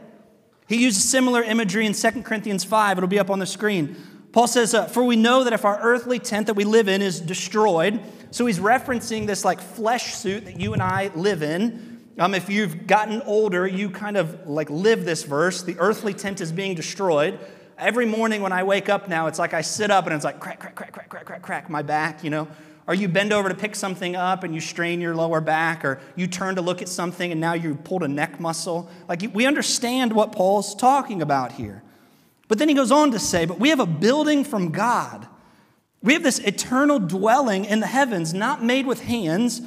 He 0.66 0.76
uses 0.76 1.08
similar 1.08 1.42
imagery 1.42 1.86
in 1.86 1.92
2 1.92 2.22
Corinthians 2.22 2.64
5. 2.64 2.98
It'll 2.98 3.08
be 3.08 3.18
up 3.18 3.30
on 3.30 3.38
the 3.38 3.46
screen. 3.46 3.96
Paul 4.32 4.48
says, 4.48 4.74
uh, 4.74 4.86
For 4.86 5.04
we 5.04 5.16
know 5.16 5.44
that 5.44 5.52
if 5.52 5.64
our 5.64 5.78
earthly 5.80 6.18
tent 6.18 6.46
that 6.46 6.54
we 6.54 6.64
live 6.64 6.88
in 6.88 7.02
is 7.02 7.20
destroyed, 7.20 8.00
so 8.34 8.46
he's 8.46 8.58
referencing 8.58 9.28
this 9.28 9.44
like 9.44 9.60
flesh 9.60 10.16
suit 10.16 10.46
that 10.46 10.58
you 10.58 10.72
and 10.72 10.82
I 10.82 11.12
live 11.14 11.44
in. 11.44 12.02
Um, 12.18 12.34
if 12.34 12.50
you've 12.50 12.84
gotten 12.84 13.22
older, 13.22 13.64
you 13.64 13.88
kind 13.88 14.16
of 14.16 14.48
like 14.48 14.68
live 14.68 15.04
this 15.04 15.22
verse. 15.22 15.62
The 15.62 15.78
earthly 15.78 16.14
tent 16.14 16.40
is 16.40 16.50
being 16.50 16.74
destroyed. 16.74 17.38
Every 17.78 18.06
morning 18.06 18.42
when 18.42 18.50
I 18.50 18.64
wake 18.64 18.88
up 18.88 19.08
now, 19.08 19.28
it's 19.28 19.38
like 19.38 19.54
I 19.54 19.60
sit 19.60 19.88
up 19.92 20.06
and 20.06 20.14
it's 20.16 20.24
like 20.24 20.40
crack, 20.40 20.58
crack, 20.58 20.74
crack, 20.74 20.92
crack, 20.92 21.08
crack, 21.08 21.24
crack, 21.26 21.42
crack, 21.42 21.70
my 21.70 21.82
back, 21.82 22.24
you 22.24 22.30
know. 22.30 22.48
Or 22.88 22.94
you 22.94 23.06
bend 23.06 23.32
over 23.32 23.48
to 23.48 23.54
pick 23.54 23.76
something 23.76 24.16
up 24.16 24.42
and 24.42 24.52
you 24.52 24.60
strain 24.60 25.00
your 25.00 25.14
lower 25.14 25.40
back, 25.40 25.84
or 25.84 26.00
you 26.16 26.26
turn 26.26 26.56
to 26.56 26.60
look 26.60 26.82
at 26.82 26.88
something 26.88 27.30
and 27.30 27.40
now 27.40 27.52
you 27.52 27.76
pulled 27.76 28.02
a 28.02 28.08
neck 28.08 28.40
muscle. 28.40 28.90
Like 29.08 29.22
we 29.32 29.46
understand 29.46 30.12
what 30.12 30.32
Paul's 30.32 30.74
talking 30.74 31.22
about 31.22 31.52
here. 31.52 31.84
But 32.48 32.58
then 32.58 32.68
he 32.68 32.74
goes 32.74 32.90
on 32.90 33.12
to 33.12 33.20
say, 33.20 33.44
But 33.44 33.60
we 33.60 33.68
have 33.68 33.78
a 33.78 33.86
building 33.86 34.42
from 34.42 34.72
God 34.72 35.28
we 36.04 36.12
have 36.12 36.22
this 36.22 36.38
eternal 36.38 36.98
dwelling 36.98 37.64
in 37.64 37.80
the 37.80 37.86
heavens, 37.86 38.34
not 38.34 38.62
made 38.62 38.86
with 38.86 39.00
hands. 39.00 39.62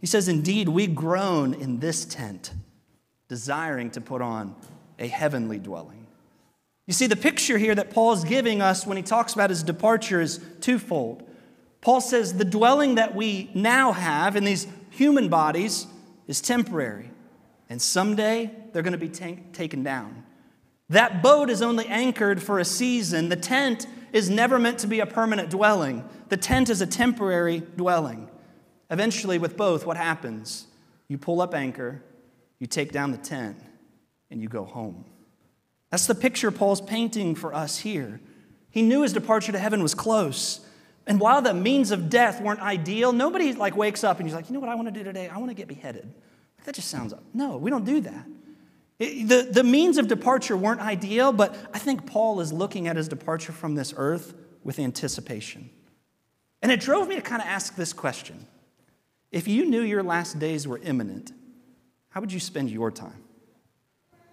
He 0.00 0.06
says, 0.06 0.28
Indeed, 0.28 0.70
we 0.70 0.86
groan 0.86 1.52
in 1.52 1.78
this 1.78 2.06
tent, 2.06 2.52
desiring 3.28 3.90
to 3.90 4.00
put 4.00 4.22
on 4.22 4.56
a 4.98 5.06
heavenly 5.06 5.58
dwelling. 5.58 6.06
You 6.86 6.94
see, 6.94 7.06
the 7.06 7.16
picture 7.16 7.58
here 7.58 7.74
that 7.74 7.90
Paul's 7.90 8.24
giving 8.24 8.62
us 8.62 8.86
when 8.86 8.96
he 8.96 9.02
talks 9.02 9.34
about 9.34 9.50
his 9.50 9.62
departure 9.62 10.22
is 10.22 10.40
twofold. 10.62 11.22
Paul 11.82 12.00
says 12.00 12.32
the 12.32 12.46
dwelling 12.46 12.94
that 12.94 13.14
we 13.14 13.50
now 13.52 13.92
have 13.92 14.36
in 14.36 14.44
these 14.44 14.66
human 14.88 15.28
bodies 15.28 15.86
is 16.26 16.40
temporary, 16.40 17.10
and 17.68 17.80
someday 17.80 18.50
they're 18.72 18.82
going 18.82 18.98
to 18.98 18.98
be 18.98 19.10
taken 19.52 19.82
down. 19.82 20.24
That 20.88 21.22
boat 21.22 21.50
is 21.50 21.60
only 21.60 21.86
anchored 21.86 22.42
for 22.42 22.58
a 22.58 22.64
season. 22.64 23.28
The 23.28 23.36
tent 23.36 23.86
is 24.14 24.30
never 24.30 24.60
meant 24.60 24.78
to 24.78 24.86
be 24.86 25.00
a 25.00 25.06
permanent 25.06 25.50
dwelling, 25.50 26.08
the 26.28 26.36
tent 26.36 26.70
is 26.70 26.80
a 26.80 26.86
temporary 26.86 27.60
dwelling. 27.76 28.30
Eventually, 28.88 29.38
with 29.38 29.56
both, 29.56 29.84
what 29.84 29.96
happens? 29.96 30.68
You 31.08 31.18
pull 31.18 31.42
up 31.42 31.52
anchor, 31.52 32.00
you 32.60 32.68
take 32.68 32.92
down 32.92 33.10
the 33.10 33.18
tent, 33.18 33.58
and 34.30 34.40
you 34.40 34.48
go 34.48 34.64
home. 34.64 35.04
That's 35.90 36.06
the 36.06 36.14
picture 36.14 36.52
Paul's 36.52 36.80
painting 36.80 37.34
for 37.34 37.52
us 37.52 37.80
here. 37.80 38.20
He 38.70 38.82
knew 38.82 39.02
his 39.02 39.12
departure 39.12 39.50
to 39.50 39.58
heaven 39.58 39.82
was 39.82 39.96
close. 39.96 40.60
And 41.08 41.18
while 41.18 41.42
the 41.42 41.52
means 41.52 41.90
of 41.90 42.08
death 42.08 42.40
weren't 42.40 42.60
ideal, 42.60 43.12
nobody 43.12 43.52
like 43.52 43.76
wakes 43.76 44.04
up 44.04 44.20
and 44.20 44.28
he's 44.28 44.34
like, 44.34 44.48
you 44.48 44.54
know 44.54 44.60
what 44.60 44.68
I 44.68 44.76
want 44.76 44.86
to 44.86 44.94
do 44.94 45.02
today? 45.02 45.28
I 45.28 45.38
want 45.38 45.50
to 45.50 45.54
get 45.54 45.66
beheaded. 45.66 46.08
That 46.64 46.76
just 46.76 46.88
sounds, 46.88 47.12
up. 47.12 47.22
no, 47.34 47.56
we 47.56 47.68
don't 47.68 47.84
do 47.84 48.00
that. 48.00 48.26
The, 48.98 49.48
the 49.50 49.64
means 49.64 49.98
of 49.98 50.06
departure 50.06 50.56
weren't 50.56 50.80
ideal, 50.80 51.32
but 51.32 51.56
I 51.74 51.78
think 51.78 52.06
Paul 52.06 52.40
is 52.40 52.52
looking 52.52 52.86
at 52.86 52.96
his 52.96 53.08
departure 53.08 53.52
from 53.52 53.74
this 53.74 53.92
earth 53.96 54.34
with 54.62 54.78
anticipation. 54.78 55.70
And 56.62 56.70
it 56.70 56.80
drove 56.80 57.08
me 57.08 57.16
to 57.16 57.20
kind 57.20 57.42
of 57.42 57.48
ask 57.48 57.74
this 57.74 57.92
question 57.92 58.46
If 59.32 59.48
you 59.48 59.66
knew 59.66 59.82
your 59.82 60.02
last 60.02 60.38
days 60.38 60.68
were 60.68 60.78
imminent, 60.78 61.32
how 62.10 62.20
would 62.20 62.32
you 62.32 62.40
spend 62.40 62.70
your 62.70 62.90
time? 62.90 63.24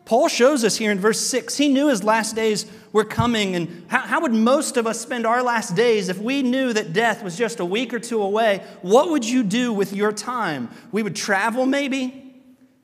Paul 0.06 0.28
shows 0.28 0.64
us 0.64 0.78
here 0.78 0.92
in 0.92 1.00
verse 1.00 1.20
6, 1.20 1.58
he 1.58 1.70
knew 1.70 1.88
his 1.88 2.04
last 2.04 2.36
days 2.36 2.66
were 2.92 3.04
coming. 3.04 3.56
And 3.56 3.86
how, 3.88 4.00
how, 4.00 4.22
would 4.22 4.34
most 4.34 4.76
of 4.78 4.88
us 4.88 5.00
spend 5.00 5.26
our 5.26 5.44
last 5.44 5.76
days 5.76 6.10
if 6.10 6.18
we 6.18 6.42
knew 6.42 6.74
that 6.74 6.92
death 6.92 7.24
was 7.24 7.38
just 7.38 7.60
a 7.60 7.66
week 7.66 7.94
or 7.94 8.00
two 8.00 8.22
away? 8.22 8.64
What 8.82 9.10
would 9.10 9.24
you 9.24 9.44
do 9.44 9.72
with 9.72 9.94
your 9.94 10.12
time? 10.12 10.70
We 10.92 11.04
would 11.04 11.16
travel, 11.16 11.66
maybe. 11.66 12.31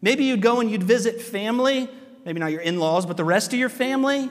Maybe 0.02 0.26
you'd 0.26 0.42
go 0.42 0.60
and 0.60 0.70
you'd 0.70 0.84
visit 0.84 1.22
family, 1.22 1.90
maybe 2.26 2.40
not 2.40 2.52
your 2.52 2.62
in 2.62 2.80
laws, 2.80 3.06
but 3.06 3.18
the 3.18 3.24
rest 3.24 3.54
of 3.54 3.60
your 3.60 3.70
family. 3.70 4.30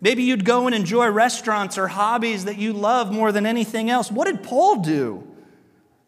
Maybe 0.00 0.22
you'd 0.22 0.44
go 0.44 0.66
and 0.66 0.74
enjoy 0.74 1.08
restaurants 1.08 1.76
or 1.76 1.88
hobbies 1.88 2.44
that 2.44 2.56
you 2.56 2.72
love 2.72 3.12
more 3.12 3.32
than 3.32 3.46
anything 3.46 3.90
else. 3.90 4.10
What 4.10 4.26
did 4.26 4.42
Paul 4.42 4.76
do? 4.76 5.26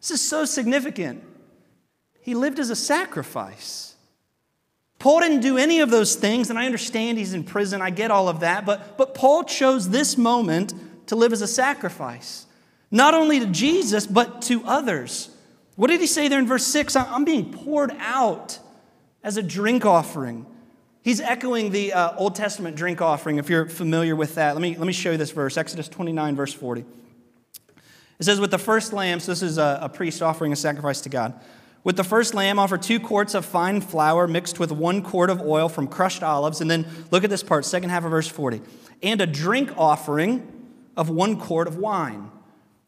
This 0.00 0.12
is 0.12 0.20
so 0.20 0.44
significant. 0.44 1.24
He 2.20 2.34
lived 2.34 2.58
as 2.58 2.70
a 2.70 2.76
sacrifice. 2.76 3.94
Paul 4.98 5.20
didn't 5.20 5.40
do 5.40 5.56
any 5.56 5.80
of 5.80 5.90
those 5.90 6.14
things, 6.14 6.50
and 6.50 6.58
I 6.58 6.66
understand 6.66 7.18
he's 7.18 7.32
in 7.32 7.42
prison. 7.42 7.80
I 7.80 7.90
get 7.90 8.10
all 8.10 8.28
of 8.28 8.40
that. 8.40 8.66
But, 8.66 8.98
but 8.98 9.14
Paul 9.14 9.44
chose 9.44 9.88
this 9.88 10.16
moment 10.16 10.74
to 11.06 11.16
live 11.16 11.32
as 11.32 11.42
a 11.42 11.48
sacrifice, 11.48 12.46
not 12.90 13.14
only 13.14 13.40
to 13.40 13.46
Jesus, 13.46 14.06
but 14.06 14.42
to 14.42 14.62
others. 14.64 15.30
What 15.76 15.88
did 15.88 16.00
he 16.00 16.06
say 16.06 16.28
there 16.28 16.38
in 16.38 16.46
verse 16.46 16.66
6? 16.66 16.94
I'm 16.96 17.24
being 17.24 17.50
poured 17.50 17.92
out 17.98 18.58
as 19.22 19.36
a 19.36 19.42
drink 19.42 19.84
offering. 19.84 20.46
He's 21.02 21.20
echoing 21.20 21.70
the 21.70 21.92
uh, 21.92 22.16
Old 22.16 22.34
Testament 22.34 22.76
drink 22.76 23.00
offering, 23.00 23.38
if 23.38 23.48
you're 23.48 23.68
familiar 23.68 24.14
with 24.14 24.34
that. 24.34 24.54
Let 24.54 24.60
me, 24.60 24.76
let 24.76 24.86
me 24.86 24.92
show 24.92 25.12
you 25.12 25.16
this 25.16 25.30
verse 25.30 25.56
Exodus 25.56 25.88
29, 25.88 26.36
verse 26.36 26.52
40. 26.52 26.84
It 28.18 28.24
says, 28.24 28.38
With 28.38 28.50
the 28.50 28.58
first 28.58 28.92
lamb, 28.92 29.20
so 29.20 29.32
this 29.32 29.42
is 29.42 29.56
a, 29.56 29.78
a 29.82 29.88
priest 29.88 30.20
offering 30.20 30.52
a 30.52 30.56
sacrifice 30.56 31.00
to 31.02 31.08
God. 31.08 31.40
With 31.82 31.96
the 31.96 32.04
first 32.04 32.34
lamb, 32.34 32.58
offer 32.58 32.76
two 32.76 33.00
quarts 33.00 33.34
of 33.34 33.46
fine 33.46 33.80
flour 33.80 34.28
mixed 34.28 34.60
with 34.60 34.70
one 34.70 35.00
quart 35.00 35.30
of 35.30 35.40
oil 35.40 35.70
from 35.70 35.88
crushed 35.88 36.22
olives. 36.22 36.60
And 36.60 36.70
then 36.70 36.86
look 37.10 37.24
at 37.24 37.30
this 37.30 37.42
part, 37.42 37.64
second 37.64 37.88
half 37.88 38.04
of 38.04 38.10
verse 38.10 38.28
40. 38.28 38.60
And 39.02 39.22
a 39.22 39.26
drink 39.26 39.72
offering 39.78 40.46
of 40.96 41.08
one 41.08 41.38
quart 41.38 41.66
of 41.66 41.76
wine. 41.76 42.30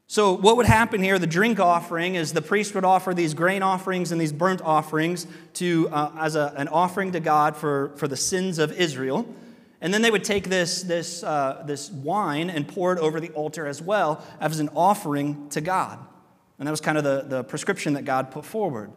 So, 0.07 0.37
what 0.37 0.57
would 0.59 0.67
happen 0.67 1.03
here, 1.03 1.19
the 1.19 1.27
drink 1.27 1.59
offering, 1.59 2.17
is 2.17 2.33
the 2.33 2.43
priest 2.43 2.75
would 2.75 2.85
offer 2.85 3.15
these 3.15 3.33
grain 3.33 3.63
offerings 3.63 4.13
and 4.13 4.21
these 4.21 4.33
burnt 4.33 4.61
offerings 4.61 5.27
to, 5.55 5.89
uh, 5.89 6.13
as 6.19 6.37
a, 6.37 6.53
an 6.57 6.69
offering 6.69 7.13
to 7.13 7.21
God 7.21 7.57
for, 7.57 7.93
for 7.97 8.07
the 8.07 8.17
sins 8.17 8.59
of 8.59 8.73
Israel. 8.73 9.27
And 9.81 9.93
then 9.93 10.03
they 10.03 10.11
would 10.11 10.23
take 10.23 10.49
this, 10.49 10.83
this, 10.83 11.25
uh, 11.25 11.65
this 11.67 11.91
wine 11.91 12.51
and 12.51 12.69
pour 12.69 12.93
it 12.93 12.99
over 13.01 13.21
the 13.21 13.31
altar 13.31 13.67
as 13.67 13.83
well 13.83 14.25
as 14.39 14.61
an 14.61 14.69
offering 14.77 15.49
to 15.51 15.61
God. 15.61 15.99
And 16.59 16.67
that 16.69 16.71
was 16.71 16.81
kind 16.81 16.97
of 16.97 17.05
the, 17.05 17.25
the 17.27 17.45
prescription 17.45 17.95
that 17.95 18.05
God 18.05 18.31
put 18.31 18.45
forward. 18.45 18.93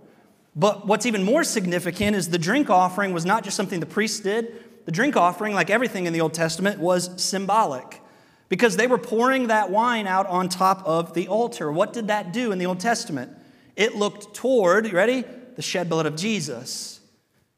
But 0.56 0.86
what's 0.86 1.06
even 1.08 1.24
more 1.24 1.44
significant 1.44 2.16
is 2.16 2.30
the 2.30 2.38
drink 2.38 2.70
offering 2.70 3.14
was 3.14 3.26
not 3.26 3.44
just 3.44 3.58
something 3.58 3.80
the 3.80 3.86
priests 3.88 4.20
did. 4.20 4.64
The 4.86 4.92
drink 4.92 5.18
offering, 5.18 5.56
like 5.56 5.70
everything 5.70 6.06
in 6.06 6.14
the 6.14 6.22
Old 6.22 6.34
Testament, 6.34 6.80
was 6.80 7.10
symbolic 7.22 8.02
because 8.50 8.78
they 8.78 8.88
were 8.88 8.98
pouring 8.98 9.48
that 9.48 9.72
wine 9.72 10.08
out 10.08 10.28
on 10.28 10.50
top 10.50 10.86
of 10.86 11.14
the 11.14 11.28
altar. 11.28 11.72
What 11.72 11.94
did 11.94 12.08
that 12.08 12.32
do 12.32 12.52
in 12.52 12.58
the 12.58 12.66
Old 12.66 12.80
Testament? 12.80 13.32
It 13.76 13.96
looked 13.96 14.34
toward, 14.34 14.88
you 14.88 14.94
ready? 14.94 15.24
The 15.56 15.62
shed 15.62 15.90
blood 15.90 16.06
of 16.06 16.16
Jesus. 16.16 17.00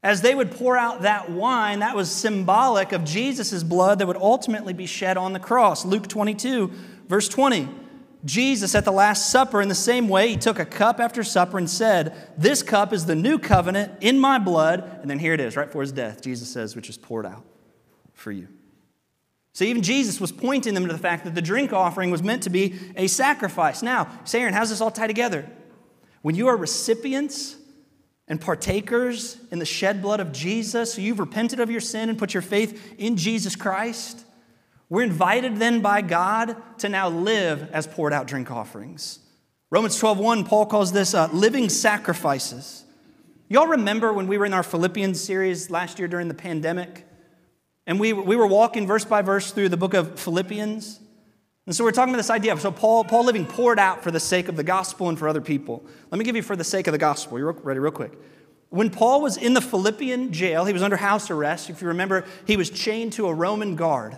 As 0.04 0.22
they 0.22 0.36
would 0.36 0.52
pour 0.52 0.78
out 0.78 1.02
that 1.02 1.30
wine, 1.30 1.80
that 1.80 1.96
was 1.96 2.10
symbolic 2.10 2.92
of 2.92 3.04
Jesus' 3.04 3.64
blood 3.64 4.00
that 4.00 4.08
would 4.08 4.18
ultimately 4.18 4.74
be 4.74 4.86
shed 4.86 5.18
on 5.18 5.34
the 5.34 5.40
cross. 5.40 5.84
Luke 5.86 6.08
22, 6.08 6.72
verse 7.08 7.28
20. 7.28 7.68
Jesus, 8.26 8.76
at 8.76 8.84
the 8.84 8.92
Last 8.92 9.30
Supper, 9.30 9.62
in 9.62 9.70
the 9.70 9.76
same 9.76 10.10
way, 10.10 10.30
he 10.30 10.38
took 10.38 10.60
a 10.60 10.66
cup 10.66 11.00
after 11.00 11.24
supper 11.24 11.58
and 11.58 11.70
said, 11.70 12.16
This 12.38 12.64
cup 12.64 12.92
is 12.92 13.06
the 13.06 13.16
new 13.16 13.38
covenant 13.38 13.92
in 14.02 14.20
my 14.20 14.40
blood. 14.40 15.00
And 15.02 15.10
then 15.10 15.20
here 15.20 15.34
it 15.34 15.40
is, 15.40 15.56
right 15.56 15.68
before 15.68 15.82
his 15.82 15.92
death, 15.92 16.22
Jesus 16.22 16.50
says, 16.50 16.76
which 16.76 16.90
is 16.90 16.98
poured 16.98 17.26
out 17.26 17.46
for 18.14 18.32
you. 18.32 18.48
So 19.58 19.66
even 19.66 19.82
Jesus 19.82 20.22
was 20.22 20.32
pointing 20.32 20.76
them 20.76 20.86
to 20.86 20.94
the 20.94 21.00
fact 21.00 21.24
that 21.24 21.34
the 21.34 21.42
drink 21.42 21.74
offering 21.74 22.12
was 22.12 22.22
meant 22.22 22.44
to 22.44 22.52
be 22.52 22.76
a 22.96 23.08
sacrifice. 23.08 23.82
Now, 23.82 24.08
Aaron, 24.32 24.54
how's 24.54 24.70
this 24.70 24.82
all 24.82 24.92
tie 24.92 25.08
together? 25.08 25.50
When 26.22 26.36
you 26.36 26.48
are 26.50 26.56
recipients 26.56 27.56
and 28.28 28.40
partakers 28.40 29.40
in 29.50 29.58
the 29.58 29.66
shed 29.66 30.04
blood 30.04 30.20
of 30.20 30.32
Jesus, 30.32 30.94
so 30.94 31.02
you've 31.02 31.18
repented 31.20 31.60
of 31.60 31.72
your 31.72 31.82
sin 31.82 32.08
and 32.08 32.20
put 32.20 32.36
your 32.36 32.44
faith 32.44 33.00
in 33.00 33.18
Jesus 33.18 33.56
Christ, 33.56 34.24
we're 34.90 35.02
invited 35.02 35.58
then 35.58 35.82
by 35.82 36.04
God 36.04 36.56
to 36.78 36.88
now 36.88 37.10
live 37.10 37.68
as 37.72 37.88
poured 37.88 38.14
out 38.14 38.28
drink 38.28 38.52
offerings. 38.52 39.18
Romans 39.72 40.00
12:1, 40.00 40.46
Paul 40.46 40.68
calls 40.68 40.92
this 40.92 41.16
uh, 41.16 41.30
living 41.34 41.70
sacrifices. 41.70 42.86
Y'all 43.50 43.66
remember 43.66 44.14
when 44.14 44.28
we 44.28 44.38
were 44.38 44.46
in 44.46 44.54
our 44.54 44.62
Philippians 44.62 45.20
series 45.20 45.72
last 45.72 45.98
year 45.98 46.08
during 46.08 46.28
the 46.28 46.36
pandemic? 46.36 47.07
And 47.88 48.02
we, 48.02 48.12
we 48.12 48.36
were 48.36 48.46
walking 48.46 48.86
verse 48.86 49.06
by 49.06 49.22
verse 49.22 49.52
through 49.52 49.70
the 49.70 49.78
book 49.78 49.94
of 49.94 50.20
Philippians. 50.20 51.00
And 51.66 51.76
so 51.76 51.86
we're 51.86 51.92
talking 51.92 52.14
about 52.14 52.20
this 52.20 52.30
idea 52.30 52.52
of 52.52 52.60
so 52.60 52.72
Paul, 52.72 53.06
Paul 53.06 53.24
living 53.24 53.46
poured 53.46 53.80
out 53.80 54.04
for 54.04 54.12
the 54.12 54.20
sake 54.20 54.50
of 54.50 54.58
the 54.58 54.64
gospel 54.64 55.08
and 55.08 55.18
for 55.18 55.28
other 55.28 55.42
people. 55.42 55.86
Let 56.12 56.20
me 56.20 56.26
give 56.26 56.36
you 56.36 56.42
for 56.42 56.58
the 56.58 56.66
sake 56.66 56.88
of 56.88 56.92
the 56.92 56.98
gospel. 56.98 57.40
You're 57.40 57.54
ready, 57.54 57.80
real 57.80 57.94
quick. 57.94 58.12
When 58.70 58.90
Paul 58.90 59.22
was 59.22 59.38
in 59.38 59.54
the 59.54 59.62
Philippian 59.62 60.34
jail, 60.34 60.66
he 60.66 60.74
was 60.74 60.84
under 60.84 60.98
house 60.98 61.32
arrest. 61.32 61.70
If 61.70 61.82
you 61.82 61.88
remember, 61.88 62.26
he 62.46 62.58
was 62.58 62.70
chained 62.70 63.14
to 63.14 63.28
a 63.28 63.34
Roman 63.34 63.78
guard. 63.78 64.18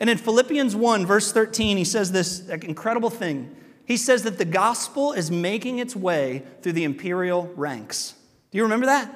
And 0.00 0.10
in 0.10 0.18
Philippians 0.18 0.74
1, 0.74 1.06
verse 1.06 1.32
13, 1.32 1.76
he 1.76 1.84
says 1.84 2.10
this 2.10 2.48
incredible 2.48 3.10
thing. 3.10 3.54
He 3.84 3.96
says 3.96 4.24
that 4.24 4.36
the 4.38 4.44
gospel 4.44 5.12
is 5.12 5.30
making 5.30 5.78
its 5.78 5.94
way 5.94 6.42
through 6.60 6.72
the 6.72 6.82
imperial 6.82 7.46
ranks. 7.54 8.14
Do 8.50 8.58
you 8.58 8.64
remember 8.64 8.86
that? 8.86 9.08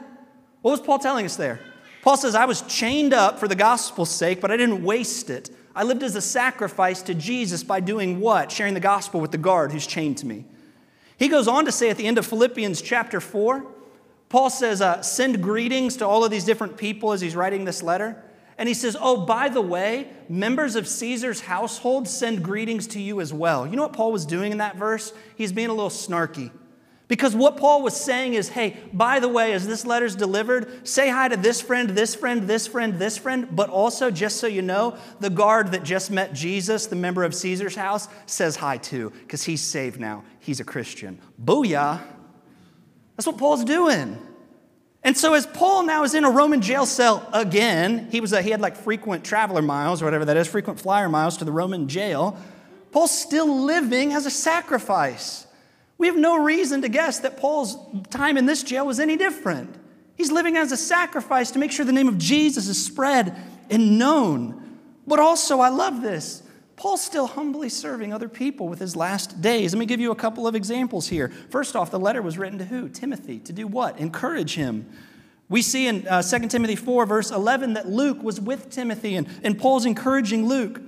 What 0.63 0.71
was 0.71 0.81
Paul 0.81 1.01
telling 1.01 1.27
us 1.27 1.35
there? 1.35 1.61
Paul 2.03 2.17
says, 2.17 2.35
I 2.35 2.47
was 2.47 2.63
chained 2.63 3.13
up 3.13 3.39
for 3.39 3.47
the 3.47 3.55
gospel's 3.55 4.11
sake, 4.11 4.41
but 4.41 4.51
I 4.51 4.57
didn't 4.57 4.83
waste 4.83 5.29
it. 5.29 5.51
I 5.75 5.83
lived 5.83 6.03
as 6.03 6.17
a 6.17 6.21
sacrifice 6.21 7.03
to 7.03 7.15
Jesus 7.15 7.63
by 7.63 7.81
doing 7.81 8.21
what? 8.21 8.51
Sharing 8.51 8.75
the 8.75 8.81
gospel 8.81 9.21
with 9.21 9.31
the 9.31 9.39
guard 9.39 9.73
who's 9.73 9.87
chained 9.87 10.19
to 10.19 10.27
me. 10.27 10.45
He 11.19 11.29
goes 11.29 11.47
on 11.47 11.67
to 11.67 11.73
say 11.73 11.91
at 11.91 11.97
the 11.97 12.07
end 12.07 12.19
of 12.19 12.27
Philippians 12.27 12.81
chapter 12.81 13.21
4, 13.21 13.67
Paul 14.31 14.49
says, 14.49 14.81
uh, 14.81 15.03
Send 15.03 15.43
greetings 15.43 15.97
to 15.99 16.07
all 16.07 16.25
of 16.25 16.31
these 16.31 16.45
different 16.45 16.77
people 16.77 17.13
as 17.13 17.21
he's 17.21 17.37
writing 17.37 17.65
this 17.65 17.83
letter. 17.83 18.23
And 18.57 18.69
he 18.69 18.75
says, 18.75 18.97
Oh, 18.99 19.25
by 19.25 19.49
the 19.49 19.61
way, 19.61 20.09
members 20.29 20.77
of 20.77 20.89
Caesar's 20.89 21.41
household 21.41 22.09
send 22.09 22.43
greetings 22.43 22.87
to 22.89 23.01
you 23.01 23.21
as 23.21 23.33
well. 23.33 23.67
You 23.67 23.77
know 23.77 23.83
what 23.83 23.93
Paul 23.93 24.13
was 24.13 24.25
doing 24.25 24.53
in 24.53 24.59
that 24.59 24.77
verse? 24.77 25.13
He's 25.37 25.53
being 25.53 25.69
a 25.69 25.75
little 25.75 25.91
snarky. 25.91 26.51
Because 27.11 27.35
what 27.35 27.57
Paul 27.57 27.83
was 27.83 28.01
saying 28.01 28.35
is, 28.35 28.51
hey, 28.51 28.77
by 28.93 29.19
the 29.19 29.27
way, 29.27 29.53
as 29.53 29.67
this 29.67 29.85
letter's 29.85 30.15
delivered, 30.15 30.87
say 30.87 31.11
hi 31.11 31.27
to 31.27 31.37
this 31.37 31.61
friend, 31.61 31.91
this 31.91 32.15
friend, 32.15 32.47
this 32.47 32.69
friend, 32.69 33.01
this 33.01 33.19
friend, 33.19 33.49
but 33.51 33.69
also, 33.69 34.13
just 34.13 34.37
so 34.37 34.47
you 34.47 34.63
know, 34.63 34.97
the 35.19 35.29
guard 35.29 35.73
that 35.73 35.83
just 35.83 36.13
met 36.13 36.33
Jesus, 36.33 36.87
the 36.87 36.95
member 36.95 37.25
of 37.25 37.35
Caesar's 37.35 37.75
house, 37.75 38.07
says 38.27 38.55
hi 38.55 38.77
too, 38.77 39.11
because 39.23 39.43
he's 39.43 39.61
saved 39.61 39.99
now. 39.99 40.23
He's 40.39 40.61
a 40.61 40.65
Christian. 40.65 41.19
Booyah. 41.45 42.01
That's 43.17 43.27
what 43.27 43.39
Paul's 43.39 43.65
doing. 43.65 44.17
And 45.03 45.17
so, 45.17 45.35
as 45.35 45.47
Paul 45.47 45.83
now 45.83 46.05
is 46.05 46.15
in 46.15 46.23
a 46.23 46.31
Roman 46.31 46.61
jail 46.61 46.87
cell 46.87 47.29
again, 47.33 48.07
he, 48.13 48.21
was 48.21 48.33
a, 48.33 48.41
he 48.41 48.51
had 48.51 48.61
like 48.61 48.77
frequent 48.77 49.25
traveler 49.25 49.63
miles 49.63 50.01
or 50.01 50.05
whatever 50.05 50.27
that 50.27 50.37
is, 50.37 50.47
frequent 50.47 50.79
flyer 50.79 51.09
miles 51.09 51.39
to 51.39 51.45
the 51.45 51.51
Roman 51.51 51.89
jail. 51.89 52.39
Paul's 52.93 53.11
still 53.11 53.65
living 53.65 54.13
as 54.13 54.27
a 54.27 54.31
sacrifice. 54.31 55.49
We 56.01 56.07
have 56.07 56.17
no 56.17 56.43
reason 56.43 56.81
to 56.81 56.89
guess 56.89 57.19
that 57.21 57.37
Paul's 57.37 57.77
time 58.09 58.39
in 58.39 58.47
this 58.47 58.63
jail 58.63 58.87
was 58.87 58.99
any 58.99 59.19
different. 59.19 59.77
He's 60.17 60.33
living 60.33 60.57
as 60.57 60.73
a 60.73 60.77
sacrifice 60.79 61.51
to 61.51 61.59
make 61.59 61.71
sure 61.71 61.85
the 61.85 61.93
name 61.93 62.09
of 62.09 62.17
Jesus 62.17 62.69
is 62.69 62.83
spread 62.83 63.37
and 63.69 63.99
known. 63.99 64.79
But 65.07 65.19
also, 65.19 65.61
I 65.61 65.69
love 65.69 66.01
this. 66.01 66.43
Paul's 66.75 67.03
still 67.05 67.27
humbly 67.27 67.69
serving 67.69 68.15
other 68.15 68.31
people 68.31 68.67
with 68.67 68.79
his 68.79 68.97
last 68.97 69.43
days. 69.43 69.75
Let 69.75 69.79
me 69.79 69.85
give 69.85 70.01
you 70.01 70.11
a 70.11 70.17
couple 70.17 70.47
of 70.47 70.55
examples 70.55 71.07
here. 71.07 71.29
First 71.51 71.77
off, 71.77 71.91
the 71.91 72.01
letter 72.01 72.23
was 72.23 72.39
written 72.39 72.59
to 72.61 72.65
who? 72.65 72.89
Timothy. 72.89 73.39
To 73.41 73.53
do 73.53 73.67
what? 73.67 73.99
Encourage 73.99 74.55
him. 74.55 74.91
We 75.51 75.61
see 75.61 75.87
in 75.87 76.09
uh, 76.09 76.23
2 76.23 76.49
Timothy 76.49 76.77
4, 76.77 77.05
verse 77.05 77.31
11, 77.31 77.75
that 77.75 77.91
Luke 77.91 78.23
was 78.23 78.41
with 78.41 78.71
Timothy, 78.71 79.17
and, 79.17 79.29
and 79.45 79.59
Paul's 79.59 79.85
encouraging 79.85 80.49
Luke. 80.49 80.81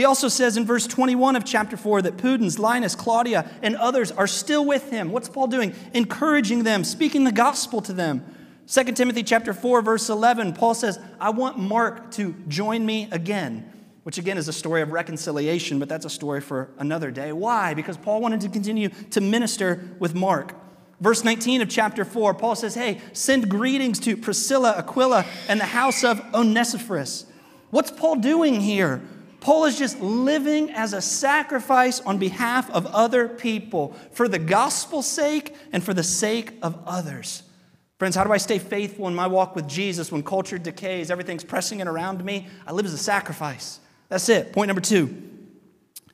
He 0.00 0.06
also 0.06 0.28
says 0.28 0.56
in 0.56 0.64
verse 0.64 0.86
21 0.86 1.36
of 1.36 1.44
chapter 1.44 1.76
4 1.76 2.00
that 2.00 2.16
Pudens, 2.16 2.58
Linus, 2.58 2.94
Claudia, 2.94 3.50
and 3.60 3.76
others 3.76 4.10
are 4.10 4.26
still 4.26 4.64
with 4.64 4.90
him. 4.90 5.12
What's 5.12 5.28
Paul 5.28 5.46
doing? 5.46 5.74
Encouraging 5.92 6.62
them, 6.62 6.84
speaking 6.84 7.24
the 7.24 7.32
gospel 7.32 7.82
to 7.82 7.92
them. 7.92 8.24
2 8.66 8.84
Timothy 8.92 9.22
chapter 9.22 9.52
4 9.52 9.82
verse 9.82 10.08
11 10.08 10.54
Paul 10.54 10.72
says, 10.72 10.98
"I 11.20 11.28
want 11.28 11.58
Mark 11.58 12.12
to 12.12 12.34
join 12.48 12.86
me 12.86 13.10
again." 13.12 13.70
Which 14.04 14.16
again 14.16 14.38
is 14.38 14.48
a 14.48 14.54
story 14.54 14.80
of 14.80 14.90
reconciliation, 14.90 15.78
but 15.78 15.90
that's 15.90 16.06
a 16.06 16.10
story 16.10 16.40
for 16.40 16.70
another 16.78 17.10
day. 17.10 17.34
Why? 17.34 17.74
Because 17.74 17.98
Paul 17.98 18.22
wanted 18.22 18.40
to 18.40 18.48
continue 18.48 18.88
to 19.10 19.20
minister 19.20 19.84
with 19.98 20.14
Mark. 20.14 20.54
Verse 21.02 21.24
19 21.24 21.60
of 21.60 21.68
chapter 21.68 22.06
4, 22.06 22.32
Paul 22.32 22.54
says, 22.54 22.74
Hey, 22.74 23.02
send 23.12 23.50
greetings 23.50 24.00
to 24.00 24.16
Priscilla, 24.16 24.76
Aquila, 24.78 25.26
and 25.46 25.60
the 25.60 25.66
house 25.66 26.02
of 26.04 26.22
Onesiphorus. 26.32 27.26
What's 27.68 27.90
Paul 27.90 28.16
doing 28.16 28.62
here? 28.62 29.02
Paul 29.40 29.64
is 29.64 29.78
just 29.78 30.00
living 30.00 30.70
as 30.70 30.92
a 30.92 31.00
sacrifice 31.00 32.00
on 32.00 32.18
behalf 32.18 32.70
of 32.70 32.86
other 32.86 33.28
people 33.28 33.96
for 34.12 34.28
the 34.28 34.38
gospel's 34.38 35.06
sake 35.06 35.56
and 35.72 35.82
for 35.82 35.94
the 35.94 36.02
sake 36.02 36.52
of 36.62 36.78
others. 36.86 37.42
Friends, 37.98 38.16
how 38.16 38.24
do 38.24 38.32
I 38.32 38.38
stay 38.38 38.58
faithful 38.58 39.08
in 39.08 39.14
my 39.14 39.26
walk 39.26 39.54
with 39.54 39.68
Jesus 39.68 40.10
when 40.10 40.22
culture 40.22 40.58
decays, 40.58 41.10
everything's 41.10 41.44
pressing 41.44 41.80
in 41.80 41.88
around 41.88 42.24
me? 42.24 42.48
I 42.66 42.72
live 42.72 42.86
as 42.86 42.92
a 42.92 42.98
sacrifice. 42.98 43.80
That's 44.08 44.28
it. 44.28 44.52
Point 44.52 44.68
number 44.68 44.80
two. 44.80 45.30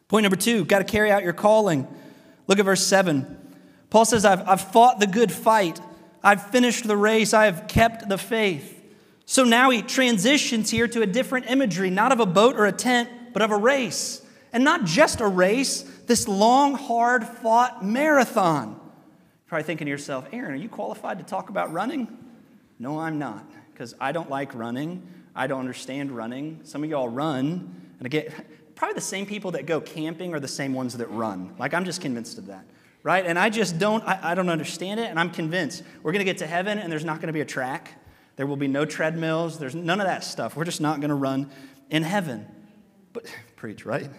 Point 0.09 0.23
number 0.23 0.37
two, 0.37 0.65
got 0.65 0.79
to 0.79 0.85
carry 0.85 1.11
out 1.11 1.25
your 1.25 1.33
calling. 1.33 1.89
Look 2.47 2.59
at 2.59 2.65
verse 2.65 2.85
7. 2.87 3.55
Paul 3.91 4.05
says, 4.05 4.25
I've, 4.25 4.49
I've 4.49 4.61
fought 4.61 5.01
the 5.01 5.07
good 5.07 5.33
fight, 5.33 5.81
I've 6.23 6.51
finished 6.51 6.87
the 6.87 6.97
race, 6.97 7.33
I 7.33 7.47
have 7.47 7.67
kept 7.67 8.09
the 8.09 8.19
faith. 8.19 8.73
So 9.25 9.43
now 9.43 9.71
he 9.71 9.83
transitions 9.83 10.71
here 10.71 10.87
to 10.89 11.03
a 11.03 11.07
different 11.07 11.51
imagery, 11.51 11.91
not 11.91 12.13
of 12.13 12.21
a 12.21 12.27
boat 12.27 12.57
or 12.57 12.67
a 12.67 12.73
tent, 12.73 13.09
but 13.37 13.43
of 13.43 13.51
a 13.51 13.57
race. 13.59 14.23
And 14.55 14.65
not 14.65 14.87
just 14.87 15.21
a 15.21 15.27
race, 15.27 15.83
this 16.07 16.27
long, 16.27 16.73
hard 16.73 17.23
fought 17.23 17.85
marathon. 17.85 18.69
You're 18.71 19.49
probably 19.49 19.65
thinking 19.65 19.85
to 19.85 19.91
yourself, 19.91 20.27
Aaron, 20.33 20.53
are 20.53 20.57
you 20.57 20.71
qualified 20.71 21.19
to 21.19 21.25
talk 21.25 21.51
about 21.51 21.71
running? 21.71 22.09
No, 22.79 22.99
I'm 22.99 23.19
not, 23.19 23.45
because 23.71 23.95
I 24.01 24.13
don't 24.13 24.31
like 24.31 24.55
running. 24.55 25.07
I 25.35 25.49
don't 25.49 25.61
understand 25.61 26.13
running. 26.13 26.61
Some 26.65 26.83
of 26.83 26.89
y'all 26.89 27.11
run, 27.11 27.79
and 27.99 28.07
again, 28.07 28.33
probably 28.75 28.95
the 28.95 29.03
same 29.03 29.27
people 29.27 29.51
that 29.51 29.67
go 29.67 29.83
camping 29.83 30.33
are 30.33 30.41
the 30.41 30.49
same 30.49 30.73
ones 30.73 30.97
that 30.97 31.11
run. 31.11 31.55
Like, 31.59 31.75
I'm 31.75 31.85
just 31.85 32.01
convinced 32.01 32.39
of 32.39 32.47
that, 32.47 32.65
right? 33.03 33.27
And 33.27 33.39
I 33.39 33.51
just 33.51 33.79
don't, 33.79 34.03
I, 34.05 34.31
I 34.31 34.35
don't 34.35 34.49
understand 34.49 34.99
it, 34.99 35.11
and 35.11 35.21
I'm 35.21 35.31
convinced 35.31 35.83
we're 36.03 36.13
gonna 36.13 36.25
get 36.25 36.39
to 36.39 36.47
heaven 36.47 36.79
and 36.79 36.91
there's 36.91 37.05
not 37.05 37.21
gonna 37.21 37.35
be 37.35 37.43
a 37.43 37.45
track. 37.45 38.03
There 38.37 38.47
will 38.47 38.57
be 38.57 38.67
no 38.67 38.87
treadmills. 38.87 39.59
There's 39.59 39.75
none 39.75 40.01
of 40.01 40.07
that 40.07 40.25
stuff. 40.25 40.57
We're 40.57 40.65
just 40.65 40.81
not 40.81 41.03
gonna 41.03 41.15
run 41.15 41.51
in 41.91 42.03
heaven. 42.03 42.47
But, 43.17 43.35
preach, 43.57 43.87
right? 43.87 44.11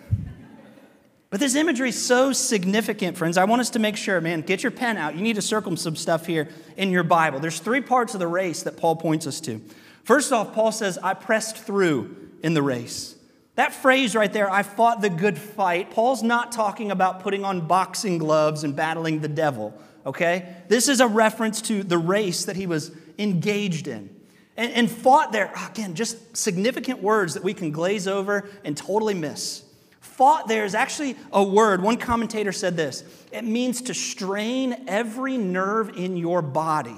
But 1.29 1.39
this 1.39 1.53
imagery 1.53 1.89
is 1.89 2.03
so 2.03 2.33
significant, 2.33 3.15
friends. 3.15 3.37
I 3.37 3.43
want 3.43 3.61
us 3.61 3.69
to 3.71 3.79
make 3.79 3.95
sure, 3.95 4.19
man, 4.19 4.41
get 4.41 4.63
your 4.63 4.71
pen 4.71 4.97
out. 4.97 5.15
You 5.15 5.21
need 5.21 5.35
to 5.35 5.41
circle 5.43 5.77
some 5.77 5.95
stuff 5.95 6.25
here 6.25 6.49
in 6.77 6.89
your 6.89 7.03
Bible. 7.03 7.39
There's 7.39 7.59
three 7.59 7.81
parts 7.81 8.15
of 8.15 8.19
the 8.19 8.25
race 8.25 8.63
that 8.63 8.75
Paul 8.75 8.95
points 8.95 9.27
us 9.27 9.39
to. 9.41 9.61
First 10.03 10.33
off, 10.33 10.51
Paul 10.55 10.71
says, 10.71 10.97
I 10.97 11.13
pressed 11.13 11.57
through 11.57 12.31
in 12.41 12.55
the 12.55 12.63
race. 12.63 13.15
That 13.53 13.71
phrase 13.71 14.15
right 14.15 14.33
there, 14.33 14.49
I 14.49 14.63
fought 14.63 15.01
the 15.01 15.11
good 15.11 15.37
fight, 15.37 15.91
Paul's 15.91 16.23
not 16.23 16.51
talking 16.51 16.89
about 16.89 17.19
putting 17.19 17.45
on 17.45 17.67
boxing 17.67 18.17
gloves 18.17 18.63
and 18.63 18.75
battling 18.75 19.19
the 19.19 19.27
devil, 19.27 19.79
okay? 20.07 20.55
This 20.69 20.87
is 20.87 21.01
a 21.01 21.07
reference 21.07 21.61
to 21.63 21.83
the 21.83 21.99
race 21.99 22.45
that 22.45 22.55
he 22.55 22.65
was 22.65 22.91
engaged 23.19 23.87
in 23.87 24.16
and, 24.57 24.73
and 24.73 24.91
fought 24.91 25.31
there. 25.31 25.53
Again, 25.69 25.95
just 25.95 26.35
significant 26.35 27.01
words 27.01 27.35
that 27.35 27.43
we 27.43 27.53
can 27.53 27.71
glaze 27.71 28.07
over 28.07 28.49
and 28.65 28.75
totally 28.75 29.13
miss. 29.13 29.63
Fought 30.01 30.47
there 30.47 30.65
is 30.65 30.73
actually 30.73 31.15
a 31.31 31.43
word. 31.43 31.81
One 31.81 31.97
commentator 31.97 32.51
said 32.51 32.75
this 32.75 33.03
it 33.31 33.43
means 33.43 33.83
to 33.83 33.93
strain 33.93 34.85
every 34.87 35.37
nerve 35.37 35.95
in 35.95 36.17
your 36.17 36.41
body 36.41 36.97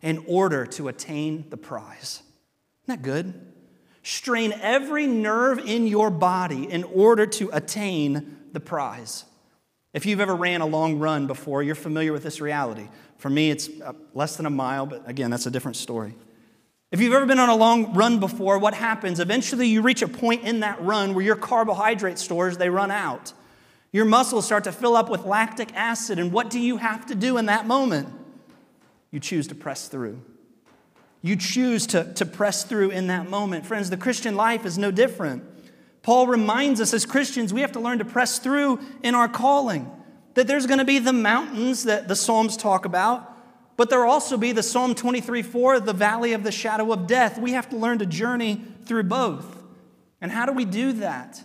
in 0.00 0.24
order 0.28 0.64
to 0.66 0.88
attain 0.88 1.46
the 1.50 1.56
prize. 1.56 2.22
Isn't 2.84 3.02
that 3.02 3.02
good? 3.02 3.52
Strain 4.02 4.52
every 4.60 5.06
nerve 5.06 5.58
in 5.58 5.86
your 5.86 6.10
body 6.10 6.70
in 6.70 6.84
order 6.84 7.26
to 7.26 7.48
attain 7.52 8.36
the 8.52 8.60
prize. 8.60 9.24
If 9.94 10.04
you've 10.04 10.20
ever 10.20 10.34
ran 10.34 10.60
a 10.60 10.66
long 10.66 10.98
run 10.98 11.26
before, 11.26 11.62
you're 11.62 11.74
familiar 11.74 12.12
with 12.12 12.22
this 12.22 12.40
reality. 12.40 12.88
For 13.16 13.30
me, 13.30 13.50
it's 13.50 13.70
uh, 13.82 13.94
less 14.12 14.36
than 14.36 14.44
a 14.44 14.50
mile, 14.50 14.84
but 14.84 15.08
again, 15.08 15.30
that's 15.30 15.46
a 15.46 15.50
different 15.50 15.76
story. 15.76 16.14
If 16.94 17.00
you've 17.00 17.12
ever 17.12 17.26
been 17.26 17.40
on 17.40 17.48
a 17.48 17.56
long 17.56 17.92
run 17.94 18.20
before, 18.20 18.56
what 18.60 18.72
happens? 18.72 19.18
Eventually 19.18 19.66
you 19.66 19.82
reach 19.82 20.00
a 20.00 20.06
point 20.06 20.44
in 20.44 20.60
that 20.60 20.80
run 20.80 21.12
where 21.12 21.24
your 21.24 21.34
carbohydrate 21.34 22.20
stores 22.20 22.56
they 22.56 22.70
run 22.70 22.92
out. 22.92 23.32
Your 23.90 24.04
muscles 24.04 24.46
start 24.46 24.62
to 24.62 24.70
fill 24.70 24.94
up 24.94 25.10
with 25.10 25.24
lactic 25.24 25.74
acid, 25.74 26.20
and 26.20 26.30
what 26.30 26.50
do 26.50 26.60
you 26.60 26.76
have 26.76 27.04
to 27.06 27.16
do 27.16 27.36
in 27.36 27.46
that 27.46 27.66
moment? 27.66 28.10
You 29.10 29.18
choose 29.18 29.48
to 29.48 29.56
press 29.56 29.88
through. 29.88 30.22
You 31.20 31.34
choose 31.34 31.88
to, 31.88 32.14
to 32.14 32.24
press 32.24 32.62
through 32.62 32.90
in 32.90 33.08
that 33.08 33.28
moment. 33.28 33.66
Friends, 33.66 33.90
the 33.90 33.96
Christian 33.96 34.36
life 34.36 34.64
is 34.64 34.78
no 34.78 34.92
different. 34.92 35.42
Paul 36.02 36.28
reminds 36.28 36.80
us 36.80 36.94
as 36.94 37.04
Christians 37.04 37.52
we 37.52 37.62
have 37.62 37.72
to 37.72 37.80
learn 37.80 37.98
to 37.98 38.04
press 38.04 38.38
through 38.38 38.78
in 39.02 39.16
our 39.16 39.26
calling. 39.26 39.90
That 40.34 40.46
there's 40.46 40.66
going 40.66 40.78
to 40.78 40.84
be 40.84 41.00
the 41.00 41.12
mountains 41.12 41.82
that 41.82 42.06
the 42.06 42.14
Psalms 42.14 42.56
talk 42.56 42.84
about, 42.84 43.33
but 43.76 43.90
there'll 43.90 44.10
also 44.10 44.36
be 44.36 44.52
the 44.52 44.62
Psalm 44.62 44.94
23 44.94 45.42
4, 45.42 45.80
the 45.80 45.92
valley 45.92 46.32
of 46.32 46.44
the 46.44 46.52
shadow 46.52 46.92
of 46.92 47.06
death. 47.06 47.38
We 47.38 47.52
have 47.52 47.68
to 47.70 47.76
learn 47.76 47.98
to 47.98 48.06
journey 48.06 48.62
through 48.84 49.04
both. 49.04 49.62
And 50.20 50.30
how 50.30 50.46
do 50.46 50.52
we 50.52 50.64
do 50.64 50.92
that? 50.94 51.44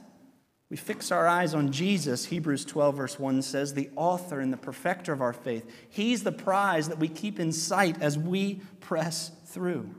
We 0.69 0.77
fix 0.77 1.11
our 1.11 1.27
eyes 1.27 1.55
on 1.55 1.71
Jesus. 1.71 2.25
Hebrews 2.25 2.63
12, 2.63 2.95
verse 2.95 3.19
1 3.19 3.41
says, 3.41 3.73
the 3.73 3.89
author 3.95 4.39
and 4.39 4.53
the 4.53 4.57
perfecter 4.57 5.11
of 5.11 5.21
our 5.21 5.33
faith. 5.33 5.67
He's 5.89 6.23
the 6.23 6.31
prize 6.31 6.89
that 6.89 6.99
we 6.99 7.07
keep 7.07 7.39
in 7.39 7.51
sight 7.51 7.99
as 8.01 8.19
we 8.19 8.61
press 8.79 9.31
through. 9.47 9.89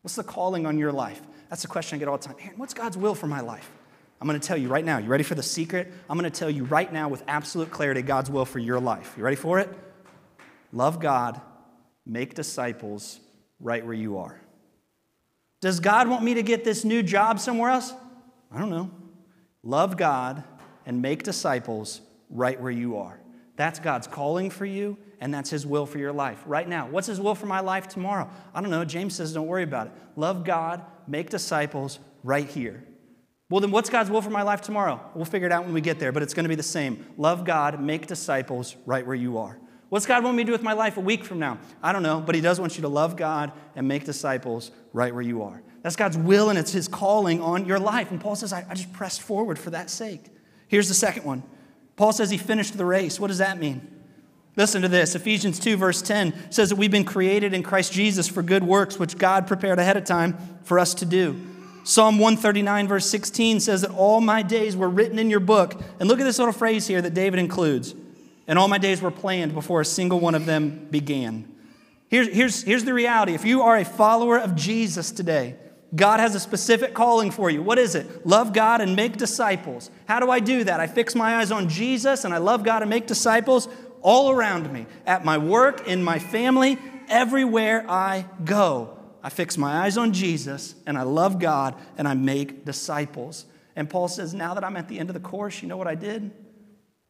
What's 0.00 0.16
the 0.16 0.24
calling 0.24 0.64
on 0.64 0.78
your 0.78 0.92
life? 0.92 1.20
That's 1.50 1.62
the 1.62 1.68
question 1.68 1.96
I 1.96 1.98
get 1.98 2.08
all 2.08 2.16
the 2.16 2.24
time. 2.24 2.36
Aaron, 2.40 2.58
what's 2.58 2.72
God's 2.72 2.96
will 2.96 3.14
for 3.14 3.26
my 3.26 3.40
life? 3.40 3.70
I'm 4.18 4.26
going 4.26 4.40
to 4.40 4.46
tell 4.46 4.56
you 4.56 4.68
right 4.68 4.84
now. 4.84 4.96
You 4.98 5.08
ready 5.08 5.24
for 5.24 5.34
the 5.34 5.42
secret? 5.42 5.92
I'm 6.08 6.18
going 6.18 6.30
to 6.30 6.38
tell 6.38 6.48
you 6.48 6.64
right 6.64 6.90
now 6.90 7.08
with 7.08 7.22
absolute 7.28 7.70
clarity 7.70 8.00
God's 8.00 8.30
will 8.30 8.46
for 8.46 8.60
your 8.60 8.80
life. 8.80 9.14
You 9.18 9.24
ready 9.24 9.36
for 9.36 9.58
it? 9.58 9.68
Love 10.72 10.98
God, 10.98 11.40
make 12.06 12.34
disciples 12.34 13.20
right 13.60 13.84
where 13.84 13.94
you 13.94 14.18
are. 14.18 14.40
Does 15.60 15.78
God 15.78 16.08
want 16.08 16.24
me 16.24 16.34
to 16.34 16.42
get 16.42 16.64
this 16.64 16.84
new 16.84 17.02
job 17.02 17.38
somewhere 17.38 17.70
else? 17.70 17.92
I 18.50 18.58
don't 18.58 18.70
know. 18.70 18.90
Love 19.62 19.96
God 19.96 20.42
and 20.84 21.00
make 21.00 21.22
disciples 21.22 22.00
right 22.30 22.60
where 22.60 22.72
you 22.72 22.96
are. 22.96 23.20
That's 23.56 23.78
God's 23.78 24.06
calling 24.06 24.50
for 24.50 24.64
you, 24.64 24.96
and 25.20 25.32
that's 25.32 25.50
His 25.50 25.66
will 25.66 25.86
for 25.86 25.98
your 25.98 26.12
life 26.12 26.42
right 26.46 26.66
now. 26.66 26.88
What's 26.88 27.06
His 27.06 27.20
will 27.20 27.34
for 27.34 27.46
my 27.46 27.60
life 27.60 27.86
tomorrow? 27.86 28.28
I 28.54 28.60
don't 28.60 28.70
know. 28.70 28.84
James 28.84 29.14
says, 29.14 29.32
don't 29.32 29.46
worry 29.46 29.62
about 29.62 29.88
it. 29.88 29.92
Love 30.16 30.42
God, 30.42 30.82
make 31.06 31.30
disciples 31.30 31.98
right 32.24 32.48
here. 32.48 32.82
Well, 33.50 33.60
then 33.60 33.70
what's 33.70 33.90
God's 33.90 34.10
will 34.10 34.22
for 34.22 34.30
my 34.30 34.42
life 34.42 34.62
tomorrow? 34.62 35.00
We'll 35.14 35.26
figure 35.26 35.46
it 35.46 35.52
out 35.52 35.64
when 35.64 35.74
we 35.74 35.82
get 35.82 35.98
there, 35.98 36.10
but 36.10 36.22
it's 36.22 36.32
going 36.32 36.44
to 36.44 36.48
be 36.48 36.54
the 36.54 36.62
same. 36.62 37.04
Love 37.18 37.44
God, 37.44 37.80
make 37.80 38.06
disciples 38.06 38.74
right 38.86 39.06
where 39.06 39.14
you 39.14 39.38
are. 39.38 39.58
What's 39.92 40.06
God 40.06 40.24
want 40.24 40.38
me 40.38 40.42
to 40.42 40.46
do 40.46 40.52
with 40.52 40.62
my 40.62 40.72
life 40.72 40.96
a 40.96 41.00
week 41.00 41.22
from 41.22 41.38
now? 41.38 41.58
I 41.82 41.92
don't 41.92 42.02
know, 42.02 42.18
but 42.18 42.34
He 42.34 42.40
does 42.40 42.58
want 42.58 42.76
you 42.76 42.80
to 42.80 42.88
love 42.88 43.14
God 43.14 43.52
and 43.76 43.86
make 43.86 44.06
disciples 44.06 44.70
right 44.94 45.12
where 45.12 45.20
you 45.20 45.42
are. 45.42 45.60
That's 45.82 45.96
God's 45.96 46.16
will 46.16 46.48
and 46.48 46.58
it's 46.58 46.72
His 46.72 46.88
calling 46.88 47.42
on 47.42 47.66
your 47.66 47.78
life. 47.78 48.10
And 48.10 48.18
Paul 48.18 48.34
says, 48.34 48.54
I, 48.54 48.64
I 48.70 48.72
just 48.72 48.90
pressed 48.94 49.20
forward 49.20 49.58
for 49.58 49.68
that 49.68 49.90
sake. 49.90 50.24
Here's 50.66 50.88
the 50.88 50.94
second 50.94 51.24
one 51.24 51.42
Paul 51.96 52.14
says 52.14 52.30
he 52.30 52.38
finished 52.38 52.78
the 52.78 52.86
race. 52.86 53.20
What 53.20 53.26
does 53.26 53.36
that 53.36 53.58
mean? 53.58 53.86
Listen 54.56 54.80
to 54.80 54.88
this. 54.88 55.14
Ephesians 55.14 55.58
2, 55.58 55.76
verse 55.76 56.00
10 56.00 56.50
says 56.50 56.70
that 56.70 56.76
we've 56.76 56.90
been 56.90 57.04
created 57.04 57.52
in 57.52 57.62
Christ 57.62 57.92
Jesus 57.92 58.26
for 58.26 58.42
good 58.42 58.64
works, 58.64 58.98
which 58.98 59.18
God 59.18 59.46
prepared 59.46 59.78
ahead 59.78 59.98
of 59.98 60.04
time 60.04 60.38
for 60.64 60.78
us 60.78 60.94
to 60.94 61.04
do. 61.04 61.38
Psalm 61.84 62.18
139, 62.18 62.88
verse 62.88 63.04
16 63.10 63.60
says 63.60 63.82
that 63.82 63.90
all 63.90 64.22
my 64.22 64.40
days 64.40 64.74
were 64.74 64.88
written 64.88 65.18
in 65.18 65.28
your 65.28 65.40
book. 65.40 65.78
And 66.00 66.08
look 66.08 66.18
at 66.18 66.24
this 66.24 66.38
little 66.38 66.54
phrase 66.54 66.86
here 66.86 67.02
that 67.02 67.12
David 67.12 67.38
includes 67.40 67.94
and 68.46 68.58
all 68.58 68.68
my 68.68 68.78
days 68.78 69.00
were 69.00 69.10
planned 69.10 69.54
before 69.54 69.80
a 69.80 69.84
single 69.84 70.20
one 70.20 70.34
of 70.34 70.46
them 70.46 70.88
began. 70.90 71.52
Here's, 72.08 72.28
here's, 72.28 72.62
here's 72.62 72.84
the 72.84 72.94
reality 72.94 73.34
if 73.34 73.44
you 73.44 73.62
are 73.62 73.76
a 73.76 73.84
follower 73.84 74.38
of 74.38 74.54
Jesus 74.54 75.10
today, 75.10 75.56
God 75.94 76.20
has 76.20 76.34
a 76.34 76.40
specific 76.40 76.94
calling 76.94 77.30
for 77.30 77.50
you. 77.50 77.62
What 77.62 77.78
is 77.78 77.94
it? 77.94 78.26
Love 78.26 78.52
God 78.52 78.80
and 78.80 78.96
make 78.96 79.16
disciples. 79.16 79.90
How 80.06 80.20
do 80.20 80.30
I 80.30 80.40
do 80.40 80.64
that? 80.64 80.80
I 80.80 80.86
fix 80.86 81.14
my 81.14 81.36
eyes 81.36 81.50
on 81.50 81.68
Jesus 81.68 82.24
and 82.24 82.32
I 82.32 82.38
love 82.38 82.64
God 82.64 82.82
and 82.82 82.90
make 82.90 83.06
disciples 83.06 83.68
all 84.00 84.30
around 84.30 84.72
me, 84.72 84.86
at 85.06 85.24
my 85.24 85.38
work, 85.38 85.86
in 85.86 86.02
my 86.02 86.18
family, 86.18 86.76
everywhere 87.08 87.84
I 87.88 88.26
go. 88.44 88.98
I 89.22 89.28
fix 89.28 89.56
my 89.56 89.84
eyes 89.84 89.96
on 89.96 90.12
Jesus 90.12 90.74
and 90.86 90.98
I 90.98 91.02
love 91.02 91.38
God 91.38 91.76
and 91.96 92.08
I 92.08 92.14
make 92.14 92.64
disciples. 92.64 93.46
And 93.76 93.88
Paul 93.88 94.08
says, 94.08 94.34
Now 94.34 94.54
that 94.54 94.64
I'm 94.64 94.76
at 94.76 94.88
the 94.88 94.98
end 94.98 95.08
of 95.08 95.14
the 95.14 95.20
course, 95.20 95.62
you 95.62 95.68
know 95.68 95.76
what 95.76 95.86
I 95.86 95.94
did? 95.94 96.30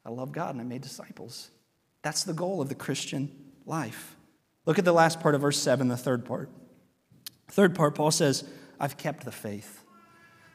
I 0.05 0.11
love 0.11 0.33
God 0.33 0.55
and 0.55 0.61
I 0.61 0.65
made 0.65 0.83
disciples. 0.83 1.51
That's 2.03 2.25
the 2.25 2.33
goal 2.33 2.61
of 2.61 2.69
the 2.69 2.75
Christian 2.75 3.31
life. 3.65 4.17
Look 4.67 4.79
at 4.79 4.85
the 4.85 4.93
last 4.93 5.21
part 5.21 5.35
of 5.35 5.41
verse 5.41 5.59
7, 5.59 5.89
the 5.89 5.97
third 5.97 6.25
part. 6.25 6.51
Third 7.49 7.75
part, 7.75 7.95
Paul 7.95 8.11
says, 8.11 8.45
I've 8.81 8.97
kept 8.97 9.25
the 9.25 9.33
faith. 9.33 9.85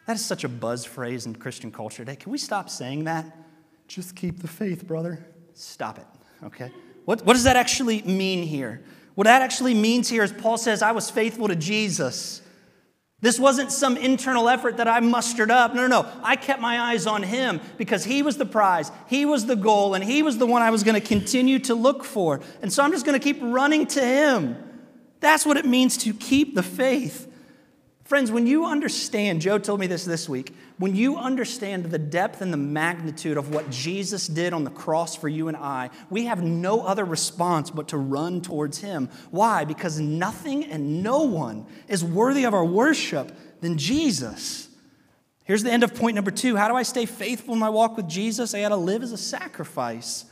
That 0.05 0.15
is 0.15 0.25
such 0.25 0.43
a 0.43 0.49
buzz 0.49 0.85
phrase 0.85 1.25
in 1.25 1.35
Christian 1.35 1.71
culture 1.71 2.03
today. 2.03 2.15
Can 2.15 2.31
we 2.31 2.37
stop 2.37 2.69
saying 2.69 3.03
that? 3.05 3.25
Just 3.87 4.15
keep 4.15 4.39
the 4.39 4.47
faith, 4.47 4.87
brother. 4.87 5.25
Stop 5.53 5.99
it, 5.99 6.05
okay? 6.43 6.71
What, 7.05 7.25
what 7.25 7.33
does 7.33 7.43
that 7.43 7.55
actually 7.55 8.01
mean 8.03 8.43
here? 8.43 8.83
What 9.15 9.25
that 9.25 9.41
actually 9.41 9.73
means 9.73 10.09
here 10.09 10.23
is 10.23 10.31
Paul 10.31 10.57
says, 10.57 10.81
I 10.81 10.91
was 10.91 11.09
faithful 11.09 11.47
to 11.47 11.55
Jesus. 11.55 12.41
This 13.19 13.39
wasn't 13.39 13.71
some 13.71 13.97
internal 13.97 14.47
effort 14.47 14.77
that 14.77 14.87
I 14.87 14.99
mustered 14.99 15.49
up. 15.49 15.73
No, 15.73 15.87
no, 15.87 16.01
no. 16.01 16.11
I 16.21 16.35
kept 16.35 16.61
my 16.61 16.79
eyes 16.79 17.07
on 17.07 17.23
him 17.23 17.59
because 17.77 18.03
he 18.03 18.21
was 18.21 18.37
the 18.37 18.45
prize, 18.45 18.91
he 19.07 19.25
was 19.25 19.47
the 19.47 19.55
goal, 19.55 19.95
and 19.95 20.03
he 20.03 20.21
was 20.21 20.37
the 20.37 20.45
one 20.45 20.61
I 20.61 20.69
was 20.69 20.83
going 20.83 20.99
to 20.99 21.05
continue 21.05 21.57
to 21.59 21.73
look 21.73 22.03
for. 22.03 22.41
And 22.61 22.71
so 22.71 22.83
I'm 22.83 22.91
just 22.91 23.05
going 23.05 23.19
to 23.19 23.23
keep 23.23 23.39
running 23.41 23.87
to 23.87 24.01
him. 24.01 24.55
That's 25.19 25.47
what 25.47 25.57
it 25.57 25.65
means 25.65 25.97
to 25.99 26.13
keep 26.13 26.53
the 26.53 26.61
faith. 26.61 27.27
Friends, 28.07 28.31
when 28.31 28.47
you 28.47 28.65
understand, 28.65 29.41
Joe 29.41 29.57
told 29.57 29.81
me 29.81 29.87
this 29.87 30.05
this 30.05 30.29
week, 30.29 30.55
when 30.77 30.95
you 30.95 31.17
understand 31.17 31.87
the 31.87 31.99
depth 31.99 32.41
and 32.41 32.53
the 32.53 32.57
magnitude 32.57 33.35
of 33.35 33.53
what 33.53 33.69
Jesus 33.69 34.27
did 34.27 34.53
on 34.53 34.63
the 34.63 34.69
cross 34.69 35.13
for 35.13 35.27
you 35.27 35.49
and 35.49 35.57
I, 35.57 35.89
we 36.09 36.27
have 36.27 36.41
no 36.41 36.79
other 36.83 37.03
response 37.03 37.69
but 37.69 37.89
to 37.89 37.97
run 37.97 38.39
towards 38.39 38.77
Him. 38.77 39.09
Why? 39.29 39.65
Because 39.65 39.99
nothing 39.99 40.63
and 40.63 41.03
no 41.03 41.23
one 41.23 41.65
is 41.89 42.01
worthy 42.01 42.45
of 42.45 42.53
our 42.53 42.63
worship 42.63 43.37
than 43.59 43.77
Jesus. 43.77 44.69
Here's 45.43 45.63
the 45.63 45.71
end 45.73 45.83
of 45.83 45.93
point 45.93 46.15
number 46.15 46.31
two 46.31 46.55
How 46.55 46.69
do 46.69 46.75
I 46.75 46.83
stay 46.83 47.05
faithful 47.05 47.55
in 47.55 47.59
my 47.59 47.69
walk 47.69 47.97
with 47.97 48.07
Jesus? 48.07 48.53
I 48.53 48.61
got 48.61 48.69
to 48.69 48.77
live 48.77 49.03
as 49.03 49.11
a 49.11 49.17
sacrifice 49.17 50.23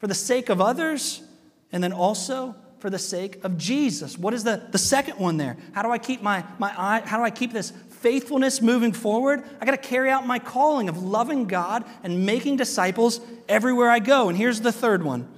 for 0.00 0.08
the 0.08 0.14
sake 0.14 0.48
of 0.48 0.60
others 0.60 1.22
and 1.70 1.80
then 1.80 1.92
also 1.92 2.56
for 2.80 2.90
the 2.90 2.98
sake 2.98 3.44
of 3.44 3.56
Jesus. 3.56 4.18
What 4.18 4.34
is 4.34 4.44
the, 4.44 4.62
the 4.70 4.78
second 4.78 5.18
one 5.18 5.36
there? 5.36 5.56
How 5.72 5.82
do 5.82 5.90
I 5.90 5.98
keep 5.98 6.22
my, 6.22 6.44
my 6.58 6.72
eye, 6.76 7.02
how 7.04 7.18
do 7.18 7.24
I 7.24 7.30
keep 7.30 7.52
this 7.52 7.70
faithfulness 7.90 8.62
moving 8.62 8.92
forward? 8.92 9.44
I 9.60 9.64
got 9.64 9.72
to 9.72 9.88
carry 9.88 10.10
out 10.10 10.26
my 10.26 10.38
calling 10.38 10.88
of 10.88 11.02
loving 11.02 11.46
God 11.46 11.84
and 12.02 12.24
making 12.24 12.56
disciples 12.56 13.20
everywhere 13.48 13.90
I 13.90 13.98
go. 13.98 14.28
And 14.28 14.38
here's 14.38 14.60
the 14.60 14.72
third 14.72 15.02
one. 15.02 15.28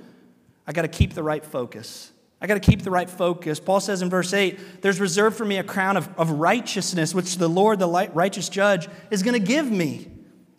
I 0.67 0.73
got 0.73 0.83
to 0.83 0.89
keep 0.89 1.15
the 1.15 1.23
right 1.23 1.45
focus. 1.45 2.13
I 2.41 2.47
got 2.47 2.55
to 2.55 2.61
keep 2.61 2.83
the 2.83 2.91
right 2.91 3.09
focus. 3.09 3.61
Paul 3.61 3.81
says 3.81 4.03
in 4.03 4.11
verse 4.11 4.33
8, 4.33 4.83
there's 4.83 5.01
reserved 5.01 5.37
for 5.37 5.45
me 5.45 5.59
a 5.59 5.65
crown 5.65 5.97
of, 5.97 6.09
of 6.19 6.31
righteousness, 6.31 7.15
which 7.15 7.37
the 7.37 7.49
Lord, 7.49 7.79
the 7.79 7.89
righteous 7.89 8.49
judge, 8.49 8.89
is 9.11 9.23
going 9.23 9.41
to 9.41 9.47
give 9.47 9.71
me. 9.71 10.09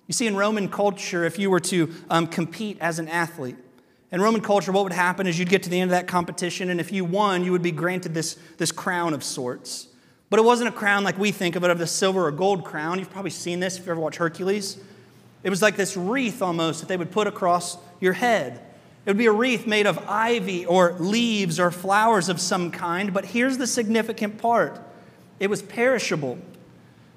You 0.08 0.14
see, 0.14 0.28
in 0.28 0.36
Roman 0.36 0.70
culture, 0.70 1.26
if 1.26 1.40
you 1.40 1.50
were 1.50 1.60
to 1.62 1.94
um, 2.10 2.28
compete 2.28 2.78
as 2.80 3.00
an 3.00 3.08
athlete, 3.08 3.58
in 4.14 4.22
Roman 4.22 4.42
culture, 4.42 4.72
what 4.72 4.84
would 4.84 4.94
happen 4.94 5.26
is 5.26 5.40
you'd 5.40 5.50
get 5.50 5.64
to 5.64 5.72
the 5.72 5.80
end 5.80 5.90
of 5.90 5.98
that 5.98 6.08
competition, 6.08 6.70
and 6.70 6.80
if 6.80 6.92
you 6.92 7.04
won, 7.04 7.44
you 7.44 7.52
would 7.52 7.64
be 7.64 7.72
granted 7.72 8.14
this, 8.14 8.38
this 8.58 8.72
crown 8.72 9.16
of 9.16 9.24
sorts. 9.24 9.88
But 10.30 10.40
it 10.40 10.44
wasn't 10.44 10.70
a 10.70 10.72
crown 10.72 11.04
like 11.04 11.18
we 11.18 11.32
think 11.32 11.56
of 11.56 11.64
it, 11.64 11.72
of 11.72 11.80
the 11.80 11.88
silver 11.88 12.28
or 12.28 12.32
gold 12.32 12.64
crown. 12.64 13.00
You've 13.00 13.10
probably 13.10 13.32
seen 13.32 13.60
this 13.60 13.80
if 13.80 13.88
you 13.88 13.92
ever 13.92 14.00
watch 14.00 14.18
Hercules. 14.18 14.78
It 15.42 15.50
was 15.50 15.64
like 15.64 15.76
this 15.78 15.98
wreath 15.98 16.44
almost 16.44 16.82
that 16.82 16.88
they 16.90 16.96
would 16.96 17.12
put 17.12 17.26
across 17.26 17.80
your 18.00 18.14
head. 18.14 18.62
It 19.04 19.10
would 19.10 19.18
be 19.18 19.26
a 19.26 19.32
wreath 19.32 19.66
made 19.66 19.88
of 19.88 19.98
ivy 20.08 20.64
or 20.64 20.94
leaves 21.00 21.60
or 21.60 21.72
flowers 21.72 22.30
of 22.30 22.40
some 22.40 22.70
kind. 22.70 23.16
But 23.16 23.26
here's 23.26 23.58
the 23.58 23.68
significant 23.68 24.38
part 24.38 24.80
it 25.40 25.50
was 25.50 25.64
perishable. 25.64 26.38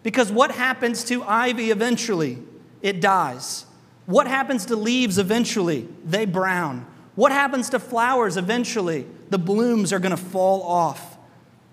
Because 0.02 0.32
what 0.32 0.50
happens 0.50 1.04
to 1.04 1.22
ivy 1.24 1.70
eventually? 1.70 2.38
It 2.80 3.02
dies. 3.02 3.66
What 4.06 4.26
happens 4.26 4.66
to 4.66 4.76
leaves 4.76 5.18
eventually? 5.18 5.88
They 6.04 6.24
brown. 6.24 6.86
What 7.16 7.32
happens 7.32 7.70
to 7.70 7.78
flowers 7.78 8.36
eventually? 8.36 9.06
The 9.30 9.38
blooms 9.38 9.92
are 9.92 9.98
going 9.98 10.10
to 10.10 10.16
fall 10.16 10.62
off. 10.62 11.18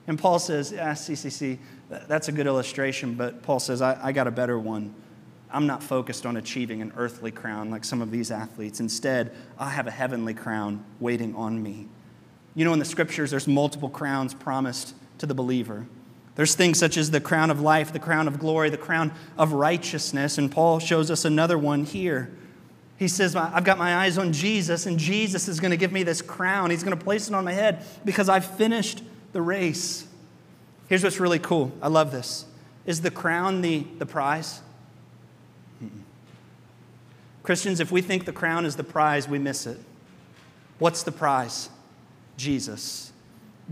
And 0.07 0.19
Paul 0.19 0.39
says, 0.39 0.73
ah, 0.73 0.93
CCC, 0.93 1.59
that's 2.07 2.27
a 2.27 2.31
good 2.31 2.47
illustration, 2.47 3.15
but 3.15 3.43
Paul 3.43 3.59
says, 3.59 3.81
I, 3.81 3.97
I 4.01 4.11
got 4.11 4.27
a 4.27 4.31
better 4.31 4.57
one. 4.57 4.93
I'm 5.51 5.67
not 5.67 5.83
focused 5.83 6.25
on 6.25 6.37
achieving 6.37 6.81
an 6.81 6.91
earthly 6.97 7.29
crown 7.29 7.69
like 7.69 7.85
some 7.85 8.01
of 8.01 8.09
these 8.09 8.31
athletes. 8.31 8.79
Instead, 8.79 9.35
I 9.59 9.69
have 9.69 9.85
a 9.85 9.91
heavenly 9.91 10.33
crown 10.33 10.83
waiting 10.99 11.35
on 11.35 11.61
me. 11.61 11.87
You 12.55 12.65
know, 12.65 12.73
in 12.73 12.79
the 12.79 12.85
scriptures, 12.85 13.29
there's 13.29 13.47
multiple 13.47 13.89
crowns 13.89 14.33
promised 14.33 14.95
to 15.19 15.27
the 15.27 15.35
believer. 15.35 15.85
There's 16.35 16.55
things 16.55 16.79
such 16.79 16.97
as 16.97 17.11
the 17.11 17.21
crown 17.21 17.51
of 17.51 17.61
life, 17.61 17.93
the 17.93 17.99
crown 17.99 18.27
of 18.27 18.39
glory, 18.39 18.69
the 18.69 18.77
crown 18.77 19.11
of 19.37 19.53
righteousness, 19.53 20.37
and 20.37 20.51
Paul 20.51 20.79
shows 20.79 21.11
us 21.11 21.25
another 21.25 21.57
one 21.57 21.83
here. 21.83 22.31
He 22.97 23.07
says, 23.07 23.35
I've 23.35 23.63
got 23.63 23.77
my 23.77 23.97
eyes 23.97 24.17
on 24.17 24.33
Jesus, 24.33 24.85
and 24.85 24.97
Jesus 24.97 25.47
is 25.47 25.59
going 25.59 25.71
to 25.71 25.77
give 25.77 25.91
me 25.91 26.03
this 26.03 26.21
crown. 26.21 26.71
He's 26.71 26.83
going 26.83 26.97
to 26.97 27.03
place 27.03 27.27
it 27.27 27.35
on 27.35 27.43
my 27.43 27.51
head 27.51 27.85
because 28.05 28.29
I've 28.29 28.45
finished 28.45 29.03
the 29.31 29.41
race. 29.41 30.07
Here's 30.87 31.03
what's 31.03 31.19
really 31.19 31.39
cool. 31.39 31.71
I 31.81 31.87
love 31.87 32.11
this. 32.11 32.45
Is 32.85 33.01
the 33.01 33.11
crown 33.11 33.61
the, 33.61 33.85
the 33.97 34.05
prize? 34.05 34.61
Mm-mm. 35.83 35.89
Christians, 37.41 37.79
if 37.79 37.91
we 37.91 38.01
think 38.01 38.25
the 38.25 38.33
crown 38.33 38.65
is 38.65 38.75
the 38.75 38.83
prize, 38.83 39.27
we 39.27 39.39
miss 39.39 39.67
it. 39.67 39.79
What's 40.79 41.03
the 41.03 41.11
prize? 41.11 41.69
Jesus. 42.37 43.11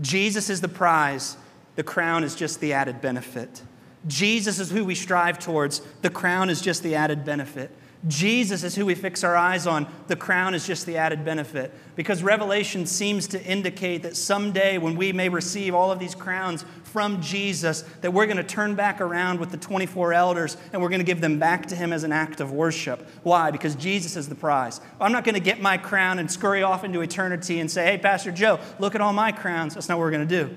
Jesus 0.00 0.50
is 0.50 0.60
the 0.60 0.68
prize 0.68 1.36
the 1.74 1.82
crown 1.82 2.24
is 2.24 2.34
just 2.34 2.60
the 2.60 2.72
added 2.72 3.00
benefit. 3.00 3.62
Jesus 4.06 4.58
is 4.58 4.70
who 4.70 4.84
we 4.84 4.94
strive 4.94 5.38
towards. 5.38 5.80
The 6.02 6.10
crown 6.10 6.50
is 6.50 6.60
just 6.60 6.82
the 6.82 6.94
added 6.94 7.24
benefit. 7.24 7.70
Jesus 8.08 8.64
is 8.64 8.74
who 8.74 8.84
we 8.84 8.96
fix 8.96 9.22
our 9.22 9.36
eyes 9.36 9.64
on. 9.64 9.86
The 10.08 10.16
crown 10.16 10.54
is 10.54 10.66
just 10.66 10.86
the 10.86 10.96
added 10.96 11.24
benefit. 11.24 11.72
Because 11.94 12.20
Revelation 12.20 12.84
seems 12.84 13.28
to 13.28 13.44
indicate 13.44 14.02
that 14.02 14.16
someday 14.16 14.76
when 14.76 14.96
we 14.96 15.12
may 15.12 15.28
receive 15.28 15.72
all 15.72 15.92
of 15.92 16.00
these 16.00 16.16
crowns 16.16 16.64
from 16.82 17.20
Jesus, 17.20 17.82
that 18.00 18.12
we're 18.12 18.26
going 18.26 18.38
to 18.38 18.42
turn 18.42 18.74
back 18.74 19.00
around 19.00 19.38
with 19.38 19.52
the 19.52 19.56
24 19.56 20.14
elders 20.14 20.56
and 20.72 20.82
we're 20.82 20.88
going 20.88 21.00
to 21.00 21.06
give 21.06 21.20
them 21.20 21.38
back 21.38 21.66
to 21.66 21.76
Him 21.76 21.92
as 21.92 22.02
an 22.02 22.10
act 22.10 22.40
of 22.40 22.50
worship. 22.50 23.08
Why? 23.22 23.52
Because 23.52 23.76
Jesus 23.76 24.16
is 24.16 24.28
the 24.28 24.34
prize. 24.34 24.80
I'm 25.00 25.12
not 25.12 25.22
going 25.22 25.36
to 25.36 25.40
get 25.40 25.60
my 25.60 25.78
crown 25.78 26.18
and 26.18 26.30
scurry 26.30 26.64
off 26.64 26.82
into 26.82 27.02
eternity 27.02 27.60
and 27.60 27.70
say, 27.70 27.84
hey, 27.84 27.98
Pastor 27.98 28.32
Joe, 28.32 28.58
look 28.80 28.96
at 28.96 29.00
all 29.00 29.12
my 29.12 29.30
crowns. 29.30 29.74
That's 29.74 29.88
not 29.88 29.96
what 29.96 30.02
we're 30.02 30.10
going 30.10 30.28
to 30.28 30.46
do. 30.46 30.56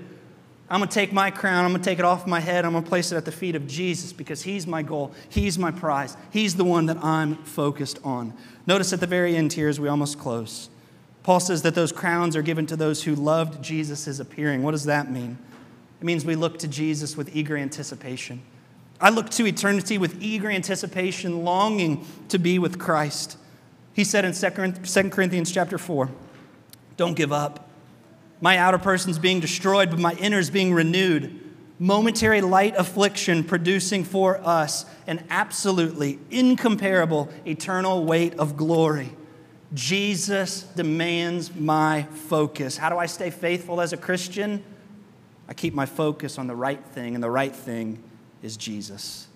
I'm 0.69 0.79
going 0.79 0.89
to 0.89 0.93
take 0.93 1.13
my 1.13 1.29
crown, 1.29 1.63
I'm 1.63 1.71
going 1.71 1.83
to 1.83 1.89
take 1.89 1.99
it 1.99 2.05
off 2.05 2.25
my 2.25 2.39
head, 2.39 2.65
I'm 2.65 2.71
going 2.71 2.83
to 2.83 2.89
place 2.89 3.11
it 3.11 3.17
at 3.17 3.25
the 3.25 3.31
feet 3.31 3.55
of 3.55 3.67
Jesus 3.67 4.11
because 4.11 4.41
He's 4.41 4.65
my 4.65 4.81
goal, 4.81 5.13
He's 5.29 5.59
my 5.59 5.69
prize, 5.69 6.17
He's 6.31 6.55
the 6.55 6.63
one 6.63 6.87
that 6.87 7.03
I'm 7.03 7.35
focused 7.35 7.99
on. 8.03 8.33
Notice 8.65 8.91
at 8.91 8.99
the 8.99 9.07
very 9.07 9.35
end 9.35 9.53
here 9.53 9.69
as 9.69 9.79
we 9.79 9.87
almost 9.87 10.17
close, 10.17 10.69
Paul 11.21 11.39
says 11.39 11.61
that 11.63 11.75
those 11.75 11.91
crowns 11.91 12.35
are 12.35 12.41
given 12.41 12.65
to 12.67 12.75
those 12.75 13.03
who 13.03 13.15
loved 13.15 13.63
Jesus' 13.63 14.19
appearing. 14.19 14.63
What 14.63 14.71
does 14.71 14.85
that 14.85 15.11
mean? 15.11 15.37
It 16.01 16.03
means 16.03 16.25
we 16.25 16.35
look 16.35 16.59
to 16.59 16.67
Jesus 16.67 17.15
with 17.15 17.35
eager 17.35 17.57
anticipation. 17.57 18.41
I 18.99 19.09
look 19.09 19.29
to 19.31 19.45
eternity 19.45 19.97
with 19.97 20.21
eager 20.21 20.49
anticipation, 20.49 21.43
longing 21.43 22.05
to 22.29 22.39
be 22.39 22.59
with 22.59 22.79
Christ. 22.79 23.37
He 23.93 24.03
said 24.03 24.25
in 24.25 24.33
2 24.33 25.09
Corinthians 25.09 25.51
chapter 25.51 25.77
4, 25.77 26.09
don't 26.97 27.15
give 27.15 27.31
up. 27.31 27.64
My 28.45 28.59
outer 28.59 28.77
person's 28.77 29.17
being 29.17 29.39
destroyed, 29.39 29.89
but 29.89 29.97
my 29.97 30.13
inner 30.13 30.37
is 30.37 30.51
being 30.51 30.71
renewed. 30.71 31.41
Momentary 31.79 32.41
light 32.41 32.75
affliction 32.77 33.43
producing 33.43 34.03
for 34.03 34.39
us 34.45 34.85
an 35.07 35.25
absolutely 35.31 36.19
incomparable 36.29 37.27
eternal 37.47 38.05
weight 38.05 38.35
of 38.35 38.55
glory. 38.55 39.09
Jesus 39.73 40.61
demands 40.61 41.55
my 41.55 42.03
focus. 42.03 42.77
How 42.77 42.91
do 42.91 42.99
I 42.99 43.07
stay 43.07 43.31
faithful 43.31 43.81
as 43.81 43.93
a 43.93 43.97
Christian? 43.97 44.63
I 45.49 45.55
keep 45.55 45.73
my 45.73 45.87
focus 45.87 46.37
on 46.37 46.45
the 46.45 46.55
right 46.55 46.85
thing, 46.85 47.15
and 47.15 47.23
the 47.23 47.31
right 47.31 47.55
thing 47.55 47.97
is 48.43 48.57
Jesus. 48.57 49.27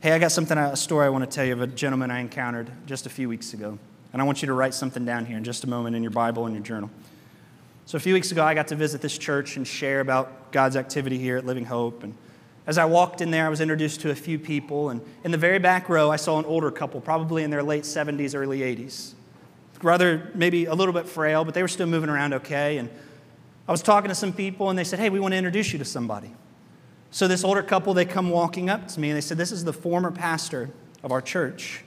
Hey, 0.00 0.12
I 0.12 0.18
got 0.18 0.32
something, 0.32 0.56
a 0.56 0.76
story 0.76 1.04
I 1.04 1.10
want 1.10 1.30
to 1.30 1.30
tell 1.30 1.44
you 1.44 1.52
of 1.52 1.60
a 1.60 1.66
gentleman 1.66 2.10
I 2.10 2.20
encountered 2.20 2.70
just 2.86 3.04
a 3.04 3.10
few 3.10 3.28
weeks 3.28 3.52
ago. 3.52 3.78
And 4.14 4.22
I 4.22 4.24
want 4.24 4.40
you 4.40 4.46
to 4.46 4.54
write 4.54 4.72
something 4.72 5.04
down 5.04 5.26
here 5.26 5.36
in 5.36 5.44
just 5.44 5.64
a 5.64 5.68
moment 5.68 5.94
in 5.94 6.02
your 6.02 6.10
Bible 6.10 6.46
and 6.46 6.54
your 6.54 6.64
journal. 6.64 6.88
So, 7.86 7.96
a 7.96 8.00
few 8.00 8.14
weeks 8.14 8.32
ago, 8.32 8.42
I 8.42 8.54
got 8.54 8.68
to 8.68 8.76
visit 8.76 9.02
this 9.02 9.18
church 9.18 9.58
and 9.58 9.66
share 9.66 10.00
about 10.00 10.52
God's 10.52 10.74
activity 10.74 11.18
here 11.18 11.36
at 11.36 11.44
Living 11.44 11.66
Hope. 11.66 12.02
And 12.02 12.14
as 12.66 12.78
I 12.78 12.86
walked 12.86 13.20
in 13.20 13.30
there, 13.30 13.44
I 13.44 13.50
was 13.50 13.60
introduced 13.60 14.00
to 14.02 14.10
a 14.10 14.14
few 14.14 14.38
people. 14.38 14.88
And 14.88 15.02
in 15.22 15.30
the 15.30 15.38
very 15.38 15.58
back 15.58 15.90
row, 15.90 16.10
I 16.10 16.16
saw 16.16 16.38
an 16.38 16.46
older 16.46 16.70
couple, 16.70 17.02
probably 17.02 17.42
in 17.42 17.50
their 17.50 17.62
late 17.62 17.84
70s, 17.84 18.34
early 18.34 18.60
80s. 18.60 19.12
Rather, 19.82 20.30
maybe 20.34 20.64
a 20.64 20.72
little 20.72 20.94
bit 20.94 21.06
frail, 21.06 21.44
but 21.44 21.52
they 21.52 21.60
were 21.60 21.68
still 21.68 21.86
moving 21.86 22.08
around 22.08 22.32
okay. 22.32 22.78
And 22.78 22.88
I 23.68 23.72
was 23.72 23.82
talking 23.82 24.08
to 24.08 24.14
some 24.14 24.32
people, 24.32 24.70
and 24.70 24.78
they 24.78 24.84
said, 24.84 24.98
Hey, 24.98 25.10
we 25.10 25.20
want 25.20 25.32
to 25.32 25.38
introduce 25.38 25.74
you 25.74 25.78
to 25.78 25.84
somebody. 25.84 26.34
So, 27.10 27.28
this 27.28 27.44
older 27.44 27.62
couple, 27.62 27.92
they 27.92 28.06
come 28.06 28.30
walking 28.30 28.70
up 28.70 28.88
to 28.88 29.00
me, 29.00 29.10
and 29.10 29.16
they 29.16 29.20
said, 29.20 29.36
This 29.36 29.52
is 29.52 29.62
the 29.62 29.74
former 29.74 30.10
pastor 30.10 30.70
of 31.02 31.12
our 31.12 31.20
church. 31.20 31.84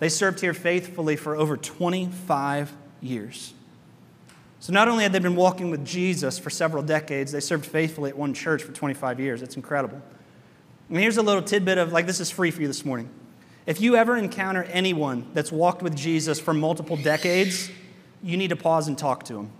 They 0.00 0.10
served 0.10 0.40
here 0.40 0.52
faithfully 0.52 1.16
for 1.16 1.34
over 1.34 1.56
25 1.56 2.76
years. 3.00 3.54
So 4.60 4.74
not 4.74 4.88
only 4.88 5.02
had 5.02 5.12
they 5.12 5.18
been 5.18 5.36
walking 5.36 5.70
with 5.70 5.84
Jesus 5.86 6.38
for 6.38 6.50
several 6.50 6.82
decades, 6.82 7.32
they 7.32 7.40
served 7.40 7.64
faithfully 7.64 8.10
at 8.10 8.16
one 8.16 8.34
church 8.34 8.62
for 8.62 8.72
25 8.72 9.18
years. 9.18 9.40
It's 9.40 9.56
incredible. 9.56 10.00
And 10.90 10.98
here's 10.98 11.16
a 11.16 11.22
little 11.22 11.42
tidbit 11.42 11.78
of 11.78 11.92
like 11.92 12.06
this 12.06 12.20
is 12.20 12.30
free 12.30 12.50
for 12.50 12.60
you 12.60 12.66
this 12.66 12.84
morning. 12.84 13.08
If 13.64 13.80
you 13.80 13.96
ever 13.96 14.16
encounter 14.16 14.64
anyone 14.64 15.26
that's 15.32 15.50
walked 15.50 15.82
with 15.82 15.96
Jesus 15.96 16.38
for 16.38 16.52
multiple 16.52 16.96
decades, 16.96 17.70
you 18.22 18.36
need 18.36 18.48
to 18.48 18.56
pause 18.56 18.86
and 18.86 18.98
talk 18.98 19.24
to 19.24 19.34
them. 19.34 19.50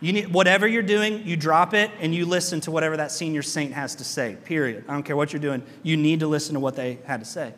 You 0.00 0.12
need, 0.12 0.32
whatever 0.32 0.66
you're 0.66 0.82
doing, 0.82 1.26
you 1.26 1.36
drop 1.36 1.74
it 1.74 1.90
and 2.00 2.14
you 2.14 2.26
listen 2.26 2.60
to 2.62 2.70
whatever 2.70 2.96
that 2.96 3.10
senior 3.10 3.42
saint 3.42 3.72
has 3.72 3.94
to 3.96 4.04
say, 4.04 4.36
period. 4.44 4.84
I 4.88 4.92
don't 4.92 5.02
care 5.02 5.16
what 5.16 5.32
you're 5.32 5.40
doing. 5.40 5.62
You 5.82 5.96
need 5.96 6.20
to 6.20 6.26
listen 6.26 6.54
to 6.54 6.60
what 6.60 6.76
they 6.76 6.98
had 7.04 7.20
to 7.20 7.26
say. 7.26 7.54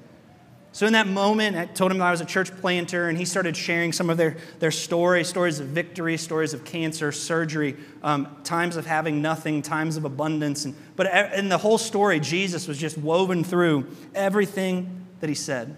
So, 0.76 0.86
in 0.86 0.92
that 0.92 1.06
moment, 1.06 1.56
I 1.56 1.64
told 1.64 1.90
him 1.90 1.96
that 2.00 2.04
I 2.04 2.10
was 2.10 2.20
a 2.20 2.26
church 2.26 2.54
planter, 2.54 3.08
and 3.08 3.16
he 3.16 3.24
started 3.24 3.56
sharing 3.56 3.94
some 3.94 4.10
of 4.10 4.18
their, 4.18 4.36
their 4.58 4.70
stories 4.70 5.26
stories 5.26 5.58
of 5.58 5.68
victory, 5.68 6.18
stories 6.18 6.52
of 6.52 6.66
cancer, 6.66 7.12
surgery, 7.12 7.76
um, 8.02 8.36
times 8.44 8.76
of 8.76 8.84
having 8.84 9.22
nothing, 9.22 9.62
times 9.62 9.96
of 9.96 10.04
abundance. 10.04 10.66
And, 10.66 10.74
but 10.94 11.32
in 11.32 11.48
the 11.48 11.56
whole 11.56 11.78
story, 11.78 12.20
Jesus 12.20 12.68
was 12.68 12.76
just 12.76 12.98
woven 12.98 13.42
through 13.42 13.86
everything 14.14 15.06
that 15.20 15.30
he 15.30 15.34
said. 15.34 15.74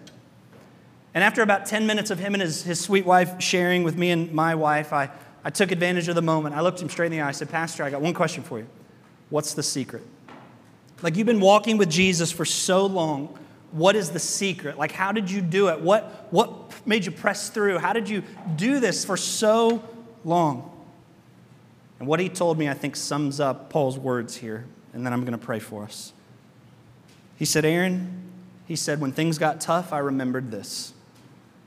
And 1.15 1.23
after 1.23 1.43
about 1.43 1.67
10 1.67 1.87
minutes 1.87 2.11
of 2.11 2.19
him 2.19 2.35
and 2.35 2.43
his, 2.43 2.65
his 2.65 2.81
sweet 2.81 3.07
wife 3.07 3.41
sharing 3.41 3.85
with 3.85 3.97
me 3.97 4.11
and 4.11 4.33
my 4.33 4.57
wife, 4.57 4.93
I, 4.93 5.11
I 5.45 5.51
took 5.51 5.71
advantage 5.71 6.09
of 6.09 6.17
the 6.17 6.23
moment. 6.23 6.57
I 6.57 6.61
looked 6.61 6.83
him 6.83 6.89
straight 6.89 7.07
in 7.07 7.13
the 7.13 7.21
eye. 7.21 7.29
I 7.29 7.31
said, 7.31 7.51
Pastor, 7.51 7.85
I 7.85 7.91
got 7.91 8.01
one 8.01 8.15
question 8.15 8.43
for 8.43 8.59
you. 8.59 8.67
What's 9.31 9.55
the 9.55 9.63
secret? 9.63 10.03
Like, 11.03 11.17
you've 11.17 11.29
been 11.29 11.39
walking 11.39 11.77
with 11.77 11.89
Jesus 11.89 12.33
for 12.33 12.45
so 12.45 12.85
long 12.85 13.39
what 13.71 13.97
is 13.97 14.11
the 14.11 14.19
secret? 14.19 14.79
Like, 14.79 14.93
how 14.93 15.13
did 15.13 15.31
you 15.31 15.41
do 15.41 15.69
it? 15.69 15.81
What, 15.81 16.29
what 16.31 16.75
made 16.87 17.05
you 17.05 17.13
press 17.13 17.51
through? 17.51 17.79
How 17.79 17.93
did 17.93 18.09
you 18.09 18.23
do 18.57 18.81
this 18.81 19.05
for 19.05 19.17
so 19.17 19.83
long? 20.25 20.75
And 21.99 22.09
what 22.09 22.21
he 22.21 22.29
told 22.29 22.59
me, 22.59 22.69
I 22.69 22.75
think, 22.75 22.97
sums 22.97 23.41
up 23.41 23.71
Paul's 23.71 23.99
words 23.99 24.37
here, 24.37 24.65
and 24.93 25.05
then 25.05 25.13
I'm 25.13 25.21
going 25.21 25.39
to 25.39 25.45
pray 25.45 25.59
for 25.59 25.85
us. 25.85 26.13
He 27.37 27.45
said, 27.45 27.65
Aaron, 27.65 28.23
he 28.67 28.77
said, 28.77 29.01
when 29.01 29.13
things 29.13 29.39
got 29.39 29.61
tough, 29.61 29.93
I 29.93 29.99
remembered 29.99 30.51
this. 30.51 30.93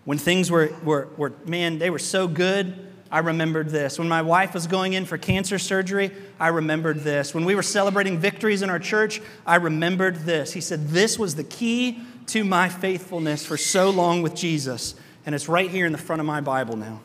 When 0.05 0.17
things 0.17 0.49
were, 0.49 0.73
were, 0.83 1.07
were 1.17 1.33
man, 1.45 1.79
they 1.79 1.89
were 1.89 1.99
so 1.99 2.27
good, 2.27 2.90
I 3.11 3.19
remembered 3.19 3.69
this. 3.69 3.99
When 3.99 4.07
my 4.07 4.21
wife 4.21 4.53
was 4.53 4.67
going 4.67 4.93
in 4.93 5.05
for 5.05 5.17
cancer 5.17 5.59
surgery, 5.59 6.11
I 6.39 6.47
remembered 6.47 7.01
this. 7.01 7.33
When 7.33 7.43
we 7.43 7.55
were 7.55 7.63
celebrating 7.63 8.17
victories 8.17 8.61
in 8.61 8.69
our 8.69 8.79
church, 8.79 9.21
I 9.45 9.57
remembered 9.57 10.17
this. 10.17 10.53
He 10.53 10.61
said, 10.61 10.87
This 10.87 11.19
was 11.19 11.35
the 11.35 11.43
key 11.43 12.01
to 12.27 12.45
my 12.45 12.69
faithfulness 12.69 13.45
for 13.45 13.57
so 13.57 13.89
long 13.89 14.21
with 14.21 14.33
Jesus. 14.33 14.95
And 15.25 15.35
it's 15.35 15.49
right 15.49 15.69
here 15.69 15.85
in 15.85 15.91
the 15.91 15.97
front 15.97 16.21
of 16.21 16.25
my 16.25 16.39
Bible 16.39 16.77
now. 16.77 17.01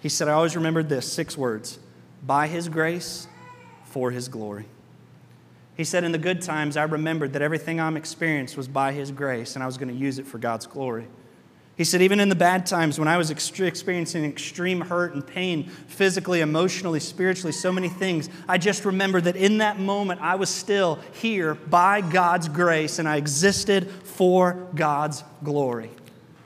He 0.00 0.10
said, 0.10 0.28
I 0.28 0.32
always 0.32 0.54
remembered 0.54 0.88
this 0.88 1.10
six 1.10 1.36
words 1.36 1.78
by 2.22 2.48
his 2.48 2.68
grace, 2.68 3.26
for 3.84 4.10
his 4.10 4.28
glory. 4.28 4.66
He 5.74 5.84
said, 5.84 6.04
In 6.04 6.12
the 6.12 6.18
good 6.18 6.42
times, 6.42 6.76
I 6.76 6.82
remembered 6.82 7.32
that 7.32 7.40
everything 7.40 7.80
I'm 7.80 7.96
experienced 7.96 8.58
was 8.58 8.68
by 8.68 8.92
his 8.92 9.10
grace, 9.10 9.54
and 9.54 9.62
I 9.62 9.66
was 9.66 9.78
going 9.78 9.88
to 9.88 9.94
use 9.94 10.18
it 10.18 10.26
for 10.26 10.36
God's 10.36 10.66
glory. 10.66 11.06
He 11.76 11.84
said, 11.84 12.00
even 12.00 12.20
in 12.20 12.30
the 12.30 12.34
bad 12.34 12.64
times 12.64 12.98
when 12.98 13.06
I 13.06 13.18
was 13.18 13.30
experiencing 13.30 14.24
extreme 14.24 14.80
hurt 14.80 15.12
and 15.12 15.26
pain, 15.26 15.64
physically, 15.64 16.40
emotionally, 16.40 17.00
spiritually, 17.00 17.52
so 17.52 17.70
many 17.70 17.90
things, 17.90 18.30
I 18.48 18.56
just 18.56 18.86
remember 18.86 19.20
that 19.20 19.36
in 19.36 19.58
that 19.58 19.78
moment 19.78 20.22
I 20.22 20.36
was 20.36 20.48
still 20.48 20.98
here 21.12 21.54
by 21.54 22.00
God's 22.00 22.48
grace 22.48 22.98
and 22.98 23.06
I 23.06 23.16
existed 23.16 23.90
for 23.90 24.66
God's 24.74 25.22
glory. 25.44 25.90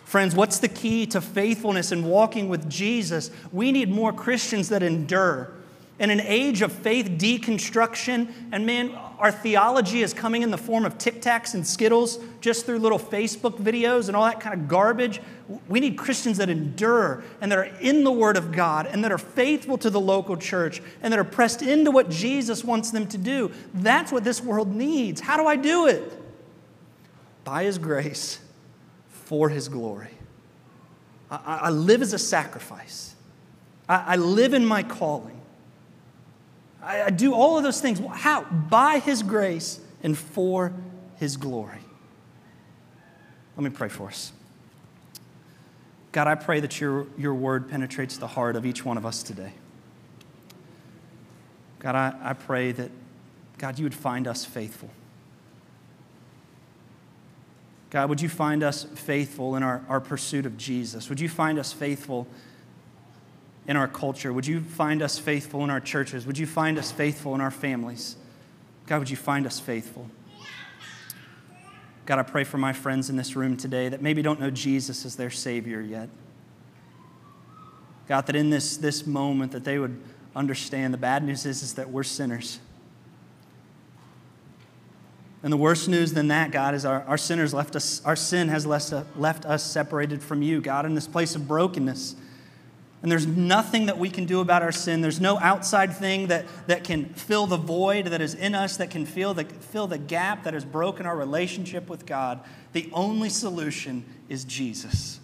Friends, 0.05 0.35
what's 0.35 0.59
the 0.59 0.66
key 0.66 1.07
to 1.07 1.21
faithfulness 1.21 1.93
and 1.93 2.11
walking 2.11 2.49
with 2.49 2.69
Jesus? 2.69 3.31
We 3.53 3.71
need 3.71 3.88
more 3.88 4.12
Christians 4.12 4.71
that 4.71 4.83
endure 4.83 5.53
in 6.00 6.08
an 6.08 6.20
age 6.22 6.62
of 6.62 6.72
faith 6.72 7.10
deconstruction, 7.18 8.32
and 8.52 8.64
man, 8.64 8.90
our 9.18 9.30
theology 9.30 10.02
is 10.02 10.14
coming 10.14 10.40
in 10.40 10.50
the 10.50 10.56
form 10.56 10.86
of 10.86 10.96
Tic 10.96 11.20
Tacs 11.20 11.52
and 11.52 11.64
Skittles 11.64 12.18
just 12.40 12.64
through 12.64 12.78
little 12.78 12.98
Facebook 12.98 13.58
videos 13.58 14.08
and 14.08 14.16
all 14.16 14.24
that 14.24 14.40
kind 14.40 14.58
of 14.58 14.66
garbage. 14.66 15.20
We 15.68 15.78
need 15.78 15.98
Christians 15.98 16.38
that 16.38 16.48
endure 16.48 17.22
and 17.42 17.52
that 17.52 17.58
are 17.58 17.64
in 17.64 18.02
the 18.02 18.10
Word 18.10 18.38
of 18.38 18.50
God 18.50 18.86
and 18.86 19.04
that 19.04 19.12
are 19.12 19.18
faithful 19.18 19.76
to 19.76 19.90
the 19.90 20.00
local 20.00 20.38
church 20.38 20.80
and 21.02 21.12
that 21.12 21.18
are 21.18 21.24
pressed 21.24 21.60
into 21.60 21.90
what 21.90 22.08
Jesus 22.08 22.64
wants 22.64 22.90
them 22.90 23.06
to 23.08 23.18
do. 23.18 23.52
That's 23.74 24.10
what 24.10 24.24
this 24.24 24.42
world 24.42 24.74
needs. 24.74 25.20
How 25.20 25.36
do 25.36 25.46
I 25.46 25.56
do 25.56 25.86
it? 25.86 26.18
By 27.44 27.64
His 27.64 27.76
grace, 27.76 28.38
for 29.10 29.50
His 29.50 29.68
glory. 29.68 30.14
I, 31.30 31.58
I 31.64 31.70
live 31.70 32.00
as 32.00 32.14
a 32.14 32.18
sacrifice, 32.18 33.14
I, 33.86 34.14
I 34.14 34.16
live 34.16 34.54
in 34.54 34.64
my 34.64 34.82
calling. 34.82 35.39
I, 36.83 37.03
I 37.03 37.11
do 37.11 37.35
all 37.35 37.57
of 37.57 37.62
those 37.62 37.81
things. 37.81 38.01
How? 38.12 38.43
By 38.45 38.99
His 38.99 39.23
grace 39.23 39.81
and 40.03 40.16
for 40.16 40.73
His 41.16 41.37
glory. 41.37 41.81
Let 43.57 43.64
me 43.64 43.71
pray 43.71 43.88
for 43.88 44.09
us. 44.09 44.33
God, 46.12 46.27
I 46.27 46.35
pray 46.35 46.61
that 46.61 46.81
your, 46.81 47.07
your 47.16 47.35
word 47.35 47.69
penetrates 47.71 48.16
the 48.16 48.27
heart 48.27 48.57
of 48.57 48.66
each 48.66 48.85
one 48.85 48.97
of 48.97 49.07
us 49.07 49.23
today. 49.23 49.53
God, 51.79 51.95
I, 51.95 52.14
I 52.23 52.33
pray 52.33 52.73
that, 52.73 52.90
God, 53.59 53.79
you 53.79 53.85
would 53.85 53.95
find 53.95 54.27
us 54.27 54.45
faithful. 54.45 54.90
God, 57.90 58.09
would 58.09 58.21
you 58.21 58.29
find 58.29 58.62
us 58.62 58.85
faithful 58.85 59.57
in 59.57 59.62
our, 59.62 59.83
our 59.88 60.01
pursuit 60.01 60.47
of 60.47 60.57
Jesus? 60.57 61.09
Would 61.09 61.21
you 61.21 61.29
find 61.29 61.59
us 61.59 61.73
faithful 61.73 62.27
in 63.70 63.76
our 63.76 63.87
culture? 63.87 64.33
Would 64.33 64.48
you 64.48 64.61
find 64.61 65.00
us 65.00 65.16
faithful 65.16 65.62
in 65.62 65.70
our 65.70 65.78
churches? 65.78 66.26
Would 66.26 66.37
you 66.37 66.46
find 66.46 66.76
us 66.76 66.90
faithful 66.90 67.37
in 67.37 67.40
our 67.40 67.52
families? 67.52 68.16
God, 68.88 68.98
would 68.98 69.11
you 69.11 69.16
find 69.16 69.46
us 69.46 69.61
faithful? 69.61 70.11
God, 72.04 72.18
I 72.18 72.24
pray 72.24 72.42
for 72.42 72.59
my 72.59 72.72
friends 72.72 73.09
in 73.11 73.16
this 73.16 73.37
room 73.37 73.56
today 73.56 73.88
that 73.88 74.02
maybe 74.02 74.22
don't 74.22 74.40
know 74.40 74.50
Jesus 74.50 75.06
as 75.06 75.14
their 75.14 75.30
Savior 75.30 75.80
yet. 75.80 76.09
God, 78.09 78.26
that 78.26 78.35
in 78.35 78.50
this, 78.50 78.76
this 78.76 79.06
moment 79.06 79.52
that 79.52 79.62
they 79.62 79.78
would 79.78 80.02
understand 80.35 80.92
the 80.92 80.98
bad 80.98 81.22
news 81.22 81.46
is, 81.46 81.62
is 81.62 81.74
that 81.74 81.90
we're 81.90 82.02
sinners. 82.02 82.59
And 85.44 85.52
the 85.52 85.56
worst 85.56 85.88
news 85.88 86.12
than 86.12 86.26
that, 86.26 86.50
God, 86.50 86.74
is 86.74 86.85
our, 86.85 87.04
our 87.04 87.16
sinners 87.16 87.54
left 87.54 87.76
us, 87.76 88.04
our 88.04 88.16
sin 88.16 88.48
has 88.48 88.66
left, 88.66 88.92
left 89.16 89.46
us 89.46 89.62
separated 89.62 90.24
from 90.24 90.42
you, 90.42 90.61
God, 90.61 90.87
in 90.87 90.96
this 90.96 91.06
place 91.06 91.37
of 91.37 91.46
brokenness. 91.46 92.16
And 93.02 93.10
there's 93.10 93.26
nothing 93.26 93.86
that 93.86 93.98
we 93.98 94.10
can 94.10 94.26
do 94.26 94.40
about 94.40 94.62
our 94.62 94.72
sin. 94.72 95.00
There's 95.00 95.20
no 95.20 95.38
outside 95.38 95.96
thing 95.96 96.26
that, 96.26 96.44
that 96.66 96.84
can 96.84 97.06
fill 97.06 97.46
the 97.46 97.56
void 97.56 98.06
that 98.06 98.20
is 98.20 98.34
in 98.34 98.54
us, 98.54 98.76
that 98.76 98.90
can 98.90 99.06
fill 99.06 99.32
the, 99.32 99.44
fill 99.44 99.86
the 99.86 99.96
gap 99.96 100.44
that 100.44 100.52
has 100.52 100.66
broken 100.66 101.06
our 101.06 101.16
relationship 101.16 101.88
with 101.88 102.04
God. 102.04 102.40
The 102.72 102.90
only 102.92 103.30
solution 103.30 104.04
is 104.28 104.44
Jesus. 104.44 105.18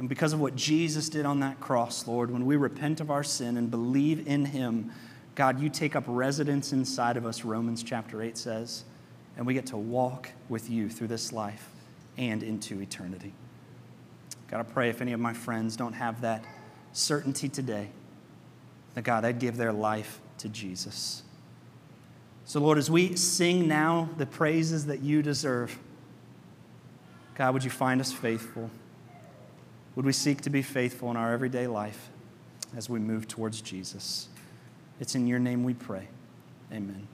And 0.00 0.08
because 0.08 0.32
of 0.32 0.40
what 0.40 0.56
Jesus 0.56 1.08
did 1.08 1.24
on 1.24 1.38
that 1.40 1.60
cross, 1.60 2.08
Lord, 2.08 2.32
when 2.32 2.46
we 2.46 2.56
repent 2.56 3.00
of 3.00 3.08
our 3.08 3.22
sin 3.22 3.56
and 3.56 3.70
believe 3.70 4.26
in 4.26 4.46
Him, 4.46 4.90
God, 5.36 5.60
you 5.60 5.68
take 5.68 5.94
up 5.94 6.02
residence 6.08 6.72
inside 6.72 7.16
of 7.16 7.24
us, 7.24 7.44
Romans 7.44 7.84
chapter 7.84 8.20
8 8.20 8.36
says, 8.36 8.82
and 9.36 9.46
we 9.46 9.54
get 9.54 9.66
to 9.66 9.76
walk 9.76 10.30
with 10.48 10.68
you 10.68 10.90
through 10.90 11.06
this 11.06 11.32
life 11.32 11.70
and 12.18 12.42
into 12.42 12.80
eternity. 12.80 13.32
God, 14.52 14.60
I 14.60 14.64
pray 14.64 14.90
if 14.90 15.00
any 15.00 15.14
of 15.14 15.18
my 15.18 15.32
friends 15.32 15.76
don't 15.76 15.94
have 15.94 16.20
that 16.20 16.44
certainty 16.92 17.48
today, 17.48 17.88
that 18.92 19.00
God, 19.00 19.24
they'd 19.24 19.38
give 19.38 19.56
their 19.56 19.72
life 19.72 20.20
to 20.36 20.48
Jesus. 20.50 21.22
So, 22.44 22.60
Lord, 22.60 22.76
as 22.76 22.90
we 22.90 23.16
sing 23.16 23.66
now 23.66 24.10
the 24.18 24.26
praises 24.26 24.84
that 24.86 25.00
you 25.00 25.22
deserve, 25.22 25.78
God, 27.34 27.54
would 27.54 27.64
you 27.64 27.70
find 27.70 27.98
us 27.98 28.12
faithful? 28.12 28.68
Would 29.96 30.04
we 30.04 30.12
seek 30.12 30.42
to 30.42 30.50
be 30.50 30.60
faithful 30.60 31.10
in 31.10 31.16
our 31.16 31.32
everyday 31.32 31.66
life 31.66 32.10
as 32.76 32.90
we 32.90 32.98
move 32.98 33.26
towards 33.26 33.62
Jesus? 33.62 34.28
It's 35.00 35.14
in 35.14 35.26
your 35.26 35.38
name 35.38 35.64
we 35.64 35.72
pray. 35.72 36.08
Amen. 36.70 37.08